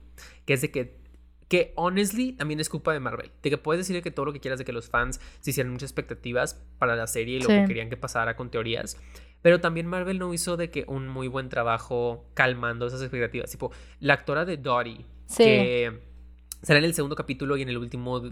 [0.47, 1.00] Que es de que
[1.51, 3.33] que honestly también es culpa de Marvel.
[3.43, 5.73] De que puedes decirle que todo lo que quieras de que los fans se hicieran
[5.73, 8.97] muchas expectativas para la serie y lo que querían que pasara con teorías.
[9.43, 13.51] Pero también Marvel no hizo de que un muy buen trabajo calmando esas expectativas.
[13.51, 15.05] Tipo, la actora de Dottie,
[15.37, 15.99] que
[16.63, 18.23] sale en el segundo capítulo y en el último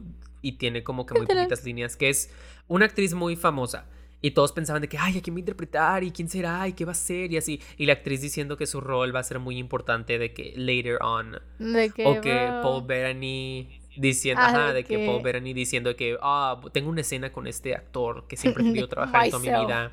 [0.40, 2.30] y tiene como que muy poquitas líneas, que es
[2.68, 3.86] una actriz muy famosa.
[4.20, 6.04] Y todos pensaban de que, ay, ¿a quién va a interpretar?
[6.04, 6.66] ¿Y quién será?
[6.66, 7.32] ¿Y qué va a ser?
[7.32, 7.60] Y así.
[7.76, 10.98] Y la actriz diciendo que su rol va a ser muy importante de que later
[11.02, 11.38] on.
[11.58, 15.06] De que, o que Paul Bettany diciendo, ah, ajá, de que...
[15.06, 18.88] Paul Bettany diciendo que, ah, tengo una escena con este actor que siempre he querido
[18.88, 19.92] trabajar en toda mi vida.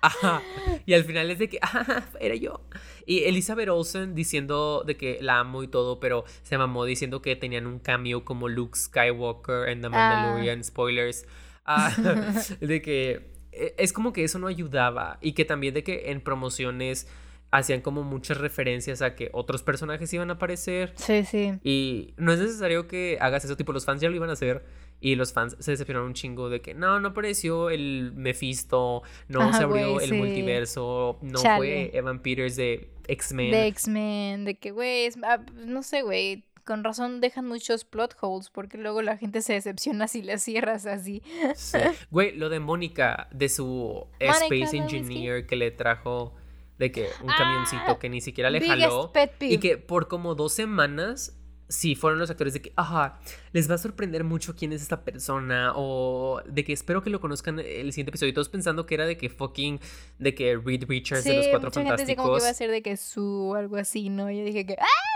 [0.00, 0.42] Ajá.
[0.84, 2.60] Y al final es de que, ajá, era yo.
[3.06, 7.34] Y Elizabeth Olsen diciendo de que la amo y todo, pero se mamó diciendo que
[7.34, 9.90] tenían un cameo como Luke Skywalker en The ah.
[9.90, 11.26] Mandalorian, spoilers.
[11.66, 11.92] Ah,
[12.60, 16.20] de que e, es como que eso no ayudaba y que también de que en
[16.20, 17.08] promociones
[17.50, 20.92] hacían como muchas referencias a que otros personajes iban a aparecer.
[20.96, 21.54] Sí, sí.
[21.62, 24.64] Y no es necesario que hagas eso, tipo los fans ya lo iban a hacer
[25.00, 29.52] y los fans se decepcionaron un chingo de que no, no apareció el Mephisto, no
[29.52, 33.50] se abrió el multiverso, no fue Evan Peters de X-Men.
[33.50, 38.50] De X-Men, de que, güey, ah, no sé, güey, con razón dejan muchos plot holes
[38.50, 41.22] porque luego la gente se decepciona si las cierras así.
[41.54, 41.78] Sí.
[42.10, 46.34] Güey, lo de Mónica, de su Space Engineer que le trajo
[46.78, 49.10] de que un camioncito ah, que ni siquiera le jaló
[49.40, 51.38] y que por como dos semanas
[51.68, 53.18] sí fueron los actores de que, ajá,
[53.52, 57.20] les va a sorprender mucho quién es esta persona o de que espero que lo
[57.20, 58.30] conozcan el siguiente episodio.
[58.30, 59.80] Y todos pensando que era de que fucking,
[60.18, 62.08] de que Reed Richards de los Cuatro Fantásticos.
[62.08, 64.30] Sí, como que iba a ser de que su algo así, ¿no?
[64.30, 65.15] Yo dije que, ¡ah!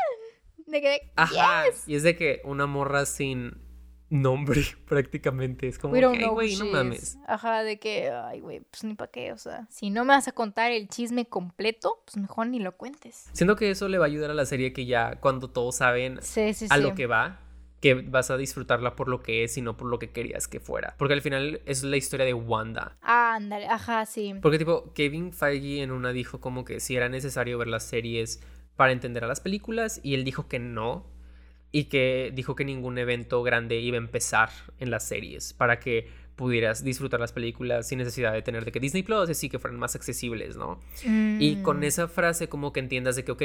[0.70, 1.64] De que, Ajá.
[1.86, 3.70] Y es de que una morra sin
[4.10, 5.68] nombre prácticamente.
[5.68, 7.18] Es como que, güey, no mames.
[7.26, 9.32] Ajá, de que, ay, güey, pues ni para qué.
[9.32, 12.76] O sea, si no me vas a contar el chisme completo, pues mejor ni lo
[12.76, 13.28] cuentes.
[13.32, 16.20] Siento que eso le va a ayudar a la serie que ya cuando todos saben
[16.68, 17.40] a lo que va,
[17.80, 20.60] que vas a disfrutarla por lo que es y no por lo que querías que
[20.60, 20.94] fuera.
[20.98, 22.98] Porque al final es la historia de Wanda.
[23.00, 24.34] Ah, ándale, ajá, sí.
[24.42, 28.42] Porque tipo, Kevin Feige en una dijo como que si era necesario ver las series
[28.80, 31.04] para entender a las películas y él dijo que no
[31.70, 36.08] y que dijo que ningún evento grande iba a empezar en las series para que
[36.34, 39.78] pudieras disfrutar las películas sin necesidad de tener de que Disney Plus así que fueran
[39.78, 40.80] más accesibles, ¿no?
[41.04, 41.84] Y con mm.
[41.84, 43.42] esa frase como que entiendas de que, ok,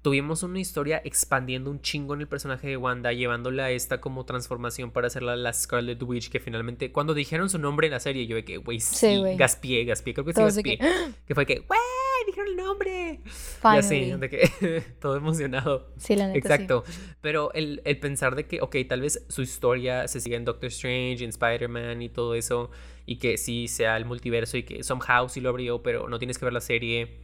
[0.00, 4.24] tuvimos una historia expandiendo un chingo en el personaje de Wanda, llevándola a esta como
[4.24, 8.26] transformación para hacerla la Scarlet Witch, que finalmente, cuando dijeron su nombre en la serie,
[8.26, 10.78] yo de que, güey, sí, gaspié, gaspié, creo que sí gaspié.
[11.26, 11.34] Que...
[11.34, 11.78] fue que, güey,
[12.30, 13.20] dijeron el nombre.
[13.22, 15.92] Y así, de que todo emocionado.
[15.96, 16.84] Sí, la neta, Exacto.
[17.20, 20.68] Pero el, el pensar de que, ok, tal vez su historia se siga en Doctor
[20.68, 22.70] Strange, en Spider-Man y todo eso,
[23.06, 26.38] y que sí sea el multiverso y que somehow sí lo abrió, pero no tienes
[26.38, 27.20] que ver la serie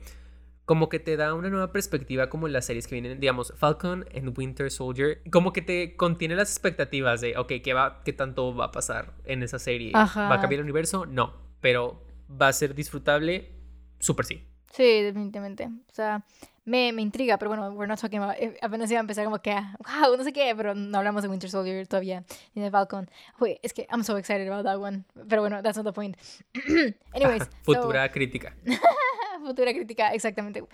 [0.66, 4.04] como que te da una nueva perspectiva como en las series que vienen, digamos, Falcon
[4.14, 8.54] and Winter Soldier, como que te contiene las expectativas de, ok, ¿qué, va, qué tanto
[8.54, 9.92] va a pasar en esa serie?
[9.94, 11.06] ¿Va a cambiar el universo?
[11.06, 13.52] No, pero va a ser disfrutable,
[14.00, 14.44] súper sí.
[14.72, 15.66] Sí, definitivamente.
[15.66, 16.24] O sea,
[16.66, 19.38] me, me intriga, pero bueno, we're not talking about, eh, apenas iba a empezar como
[19.38, 23.08] que, wow, no sé qué, pero no hablamos de Winter Soldier todavía, ni de Falcon.
[23.38, 26.16] Wait, es que I'm so excited about that one, pero bueno, that's not the point.
[27.14, 27.48] Anyways.
[27.62, 28.54] Futura crítica.
[29.46, 30.64] Futura crítica, exactamente.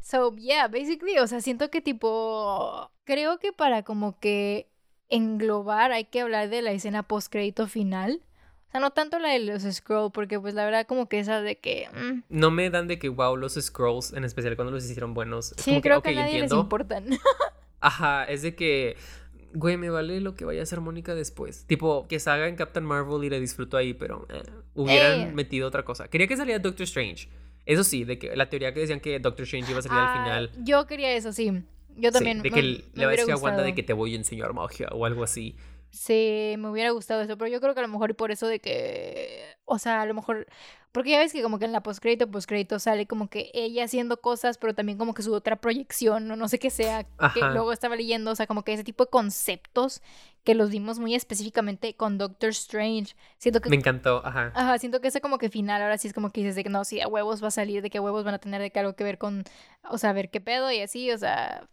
[0.00, 4.68] So, yeah, basically, o sea, siento que tipo, creo que para como que
[5.08, 8.20] englobar hay que hablar de la escena post crédito final
[8.80, 11.88] no tanto la de los scrolls, porque pues la verdad como que esa de que...
[11.94, 12.22] Mm.
[12.28, 15.54] No me dan de que, wow, los scrolls, en especial cuando los hicieron buenos.
[15.56, 17.10] sí, creo que, a nadie les importan.
[17.80, 18.96] Ajá, es de que...
[19.52, 21.64] Güey, me vale lo que vaya a hacer Mónica después.
[21.66, 24.42] Tipo, que salga en Captain Marvel y le disfruto ahí, pero eh,
[24.74, 25.32] hubieran eh.
[25.32, 26.08] metido otra cosa.
[26.08, 27.28] Quería que saliera Doctor Strange.
[27.64, 30.06] Eso sí, de que la teoría que decían que Doctor Strange iba a salir al
[30.06, 30.50] ah, final.
[30.64, 31.64] Yo quería eso, sí.
[31.96, 32.42] Yo también.
[32.42, 34.88] de que le va a decir a Wanda de que te voy a enseñar magia
[34.92, 35.56] o algo así.
[35.96, 38.46] Sí, me hubiera gustado eso, pero yo creo que a lo mejor y por eso
[38.46, 40.46] de que, o sea, a lo mejor,
[40.92, 44.20] porque ya ves que como que en la postcrédito, postcrédito sale como que ella haciendo
[44.20, 47.72] cosas, pero también como que su otra proyección, o no sé qué sea, que luego
[47.72, 50.02] estaba leyendo, o sea, como que ese tipo de conceptos
[50.44, 53.16] que los dimos muy específicamente con Doctor Strange.
[53.38, 53.70] Siento que...
[53.70, 54.52] Me encantó, ajá.
[54.54, 56.70] Ajá, siento que ese como que final, ahora sí es como que dices de que
[56.70, 58.70] no, sí, a huevos va a salir, de que a huevos van a tener de
[58.70, 59.44] que algo que ver con,
[59.90, 61.66] o sea, ver qué pedo y así, o sea,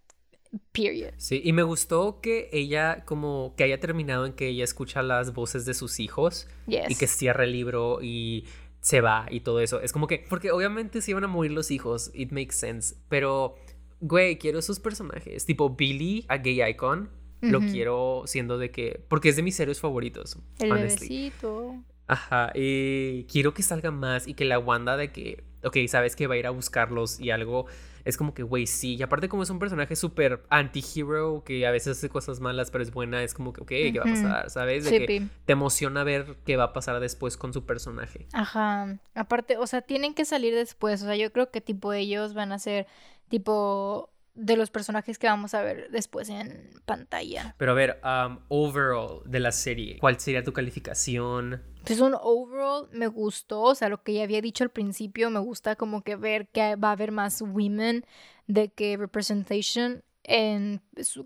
[0.72, 1.14] Period.
[1.18, 5.34] Sí, y me gustó que ella como que haya terminado en que ella escucha las
[5.34, 8.46] voces de sus hijos y que cierra el libro y
[8.80, 9.82] se va y todo eso.
[9.82, 13.56] Es como que, porque obviamente se iban a morir los hijos, it makes sense, pero,
[14.00, 17.10] güey, quiero sus personajes, tipo Billy, a gay icon,
[17.42, 20.38] lo quiero siendo de que, porque es de mis héroes favoritos.
[20.60, 21.76] El bebecito.
[22.08, 26.28] Ajá, y quiero que salga más y que la Wanda de que, ok, sabes que
[26.28, 27.66] va a ir a buscarlos y algo
[28.06, 28.96] es como que, güey, sí.
[28.96, 32.84] Y aparte, como es un personaje súper anti-hero, que a veces hace cosas malas, pero
[32.84, 34.50] es buena, es como que, ok, ¿qué va a pasar?
[34.50, 34.86] ¿Sabes?
[34.86, 38.28] De que te emociona ver qué va a pasar después con su personaje.
[38.34, 39.00] Ajá.
[39.16, 41.02] Aparte, o sea, tienen que salir después.
[41.02, 42.88] O sea, yo creo que, tipo, ellos van a ser,
[43.30, 47.56] tipo, de los personajes que vamos a ver después en pantalla.
[47.58, 51.62] Pero a ver, um, overall de la serie, ¿cuál sería tu calificación?
[51.86, 55.40] Pues un overall me gustó, o sea, lo que ya había dicho al principio, me
[55.40, 58.06] gusta como que ver que va a haber más women,
[58.48, 60.82] de que representation en,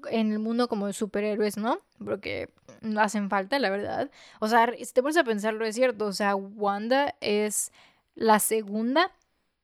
[0.09, 1.79] en el mundo como de superhéroes, ¿no?
[2.03, 4.11] Porque no hacen falta, la verdad.
[4.39, 7.71] O sea, si te pones a pensarlo, es cierto, o sea, Wanda es
[8.15, 9.11] la segunda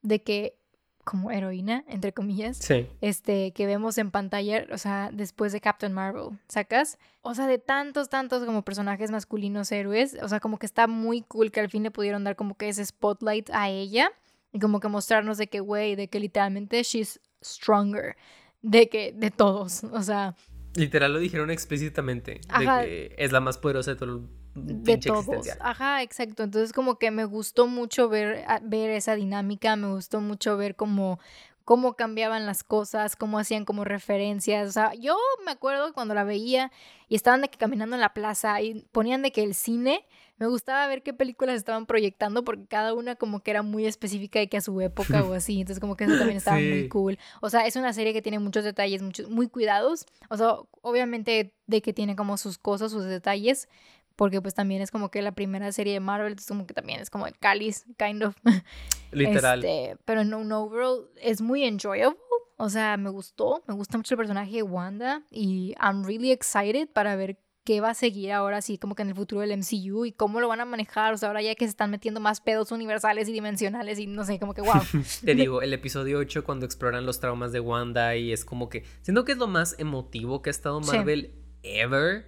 [0.01, 0.57] de que
[1.03, 2.59] como heroína, entre comillas,
[3.01, 6.97] este, que vemos en pantalla, o sea, después de Captain Marvel, ¿sacas?
[7.21, 11.21] O sea, de tantos, tantos como personajes masculinos héroes, o sea, como que está muy
[11.21, 14.11] cool que al fin le pudieron dar como que ese spotlight a ella
[14.51, 18.15] y como que mostrarnos de que, güey, de que literalmente she's stronger,
[18.61, 20.35] de que, de todos, o sea...
[20.75, 25.47] Literal lo dijeron explícitamente, de que es la más poderosa de todo el de todos.
[25.59, 26.43] Ajá, exacto.
[26.43, 31.19] Entonces como que me gustó mucho ver, ver esa dinámica, me gustó mucho ver cómo,
[31.65, 34.69] cómo cambiaban las cosas, cómo hacían como referencias.
[34.69, 36.71] O sea, yo me acuerdo cuando la veía
[37.07, 40.05] y estaban de que caminando en la plaza y ponían de que el cine,
[40.37, 44.39] me gustaba ver qué películas estaban proyectando porque cada una como que era muy específica
[44.39, 45.61] de que a su época o así.
[45.61, 47.17] Entonces como que eso también estaba muy cool.
[47.41, 50.05] O sea, es una serie que tiene muchos detalles, muchos, muy cuidados.
[50.29, 53.69] O sea, obviamente de que tiene como sus cosas, sus detalles,
[54.15, 56.99] porque pues también es como que la primera serie de Marvel, entonces como que también
[56.99, 58.35] es como el cáliz, kind of.
[59.11, 59.63] Literal.
[59.63, 62.17] Este, pero en un overall es muy enjoyable,
[62.57, 66.87] o sea, me gustó, me gusta mucho el personaje de Wanda y I'm really excited
[66.89, 70.05] para ver qué va a seguir ahora sí como que en el futuro del MCU
[70.05, 72.41] y cómo lo van a manejar, o sea, ahora ya que se están metiendo más
[72.41, 74.81] pedos universales y dimensionales y no sé, como que wow.
[75.25, 78.83] Te digo, el episodio 8 cuando exploran los traumas de Wanda y es como que
[79.01, 81.33] siento que es lo más emotivo que ha estado Marvel
[81.63, 82.27] ever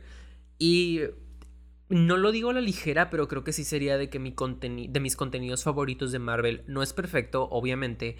[0.57, 1.01] y
[1.89, 4.99] no lo digo a la ligera, pero creo que sí sería de que mi de
[4.99, 8.17] mis contenidos favoritos de Marvel no es perfecto, obviamente.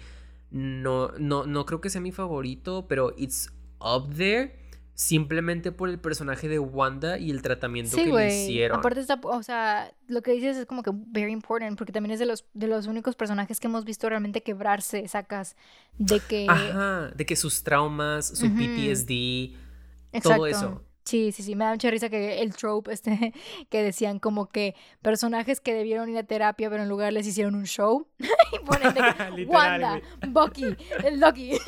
[0.50, 4.64] No, no, no creo que sea mi favorito, pero it's up there.
[4.94, 8.78] Simplemente por el personaje de Wanda y el tratamiento que le hicieron.
[8.78, 12.18] Aparte está, o sea, lo que dices es como que very important, porque también es
[12.18, 15.54] de los, de los únicos personajes que hemos visto realmente quebrarse, sacas,
[15.98, 16.46] de que...
[16.48, 20.82] Ajá, de que sus traumas, su PTSD, todo eso.
[21.06, 23.32] Sí, sí, sí, me da mucha risa que el trope este
[23.70, 27.54] que decían como que personajes que debieron ir a terapia pero en lugar les hicieron
[27.54, 31.58] un show y ponen de Wanda, Bucky, el Loki.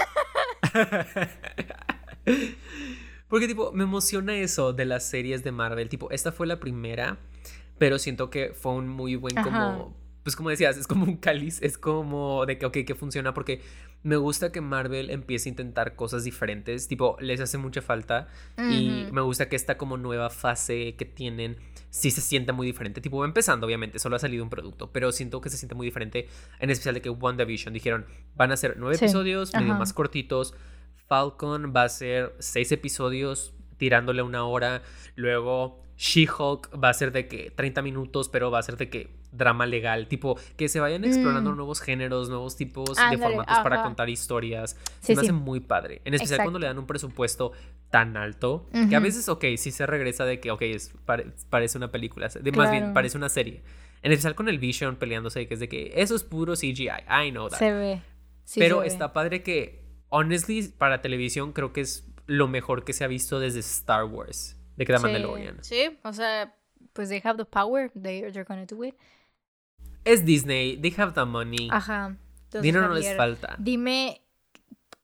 [3.28, 7.18] Porque tipo, me emociona eso de las series de Marvel, tipo, esta fue la primera,
[7.78, 11.62] pero siento que fue un muy buen como pues como decías, es como un cáliz,
[11.62, 13.62] es como de que, ok, que funciona porque
[14.02, 19.08] me gusta que Marvel empiece a intentar cosas diferentes, tipo, les hace mucha falta y
[19.12, 21.56] me gusta que esta como nueva fase que tienen
[21.90, 25.10] sí se siente muy diferente, tipo, va empezando obviamente, solo ha salido un producto, pero
[25.12, 26.28] siento que se siente muy diferente,
[26.60, 28.06] en especial de que WandaVision dijeron,
[28.36, 30.54] van a ser nueve episodios, medio más cortitos,
[31.08, 34.82] Falcon va a ser seis episodios tirándole una hora,
[35.16, 39.10] luego She-Hulk va a ser de que 30 minutos, pero va a ser de que
[39.32, 41.56] drama legal, tipo que se vayan explorando mm.
[41.56, 44.76] nuevos géneros, nuevos tipos de formatos para contar historias.
[45.00, 47.52] se me hace muy padre, en especial cuando le dan un presupuesto
[47.90, 50.92] tan alto, que a veces, ok, sí se regresa de que, ok, es,
[51.50, 53.62] parece una película, de, más bien parece una serie.
[54.00, 57.32] En especial con el Vision peleándose, que es de que eso es puro CGI, I
[57.32, 57.58] know that.
[57.58, 58.02] Se ve.
[58.54, 63.08] pero está padre que, honestly, para televisión creo que es lo mejor que se ha
[63.08, 65.58] visto desde Star Wars de que The Mandalorian.
[65.62, 66.54] Sí, o sea,
[66.92, 68.94] pues they have the power, they, they're gonna do it.
[70.04, 71.68] Es Disney, they have the money.
[71.70, 72.16] Ajá.
[72.62, 73.56] Dinero no les falta.
[73.58, 74.22] Dime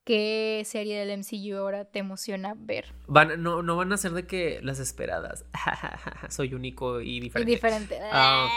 [0.05, 2.87] qué serie del MCU ahora te emociona ver.
[3.07, 5.45] Van, no, no van a ser de que las esperadas.
[6.31, 7.51] Soy único y diferente.
[7.51, 7.99] Y diferente.
[8.13, 8.49] Ah,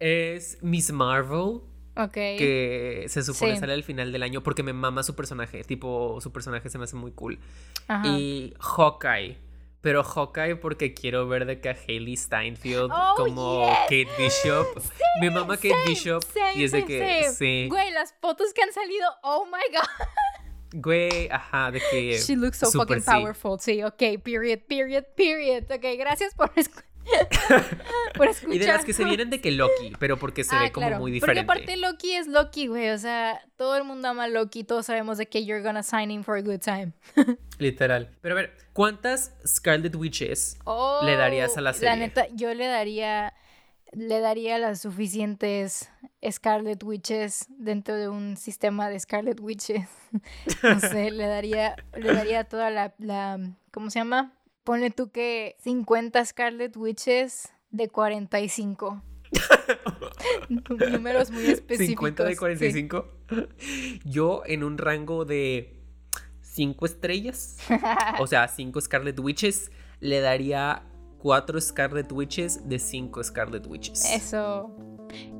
[0.00, 1.60] es Miss Marvel.
[1.96, 2.12] Ok.
[2.12, 5.62] Que se supone sale al final del año porque me mama su personaje.
[5.62, 7.38] Tipo, su personaje se me hace muy cool.
[7.86, 8.06] Ajá.
[8.08, 9.38] Y Hawkeye.
[9.84, 14.66] Pero Hawkeye porque quiero ver de que a Hailey Steinfeld oh, como Kate Bishop.
[15.20, 16.24] Mi mamá Kate Bishop.
[16.54, 17.66] y es de que sí.
[17.68, 20.06] Güey, las fotos que han salido, oh my god.
[20.72, 22.18] Güey, ajá, de que.
[22.18, 23.60] She looks so fucking powerful.
[23.60, 25.70] Sí, ok, period, period, period.
[25.70, 26.93] Ok, gracias por escuchar.
[28.16, 28.54] por escuchar.
[28.54, 30.90] Y de las que se vienen de que Loki, pero porque se ve ah, como
[30.98, 31.44] muy diferente.
[31.44, 32.90] Porque aparte Loki es Loki, güey.
[32.90, 34.64] O sea, todo el mundo ama Loki.
[34.64, 36.92] Todos sabemos de que you're gonna sign in for a good time.
[37.58, 38.10] Literal.
[38.20, 40.58] Pero a ver, ¿cuántas Scarlet Witches
[41.02, 41.90] le darías a la serie?
[41.90, 43.34] La neta, yo le daría.
[43.92, 45.88] Le daría las suficientes
[46.28, 49.88] Scarlet Witches dentro de un sistema de Scarlet Witches.
[50.64, 53.38] no sé, le daría, le daría toda la, la.
[53.70, 54.32] ¿Cómo se llama?
[54.64, 59.02] Ponle tú que 50 Scarlet Witches de 45.
[60.48, 62.08] Números muy específicos.
[62.08, 63.08] 50 de 45.
[64.04, 65.82] Yo en un rango de
[66.40, 67.58] 5 estrellas,
[68.20, 70.82] o sea, 5 Scarlet Witches, le daría
[71.18, 74.04] 4 Scarlet Witches de 5 Scarlet Witches.
[74.14, 74.74] Eso.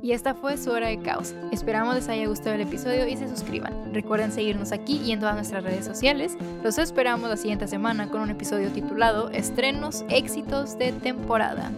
[0.01, 1.33] Y esta fue su hora de caos.
[1.51, 3.93] Esperamos les haya gustado el episodio y se suscriban.
[3.93, 6.37] Recuerden seguirnos aquí y en todas nuestras redes sociales.
[6.63, 11.71] Los esperamos la siguiente semana con un episodio titulado Estrenos, éxitos de temporada.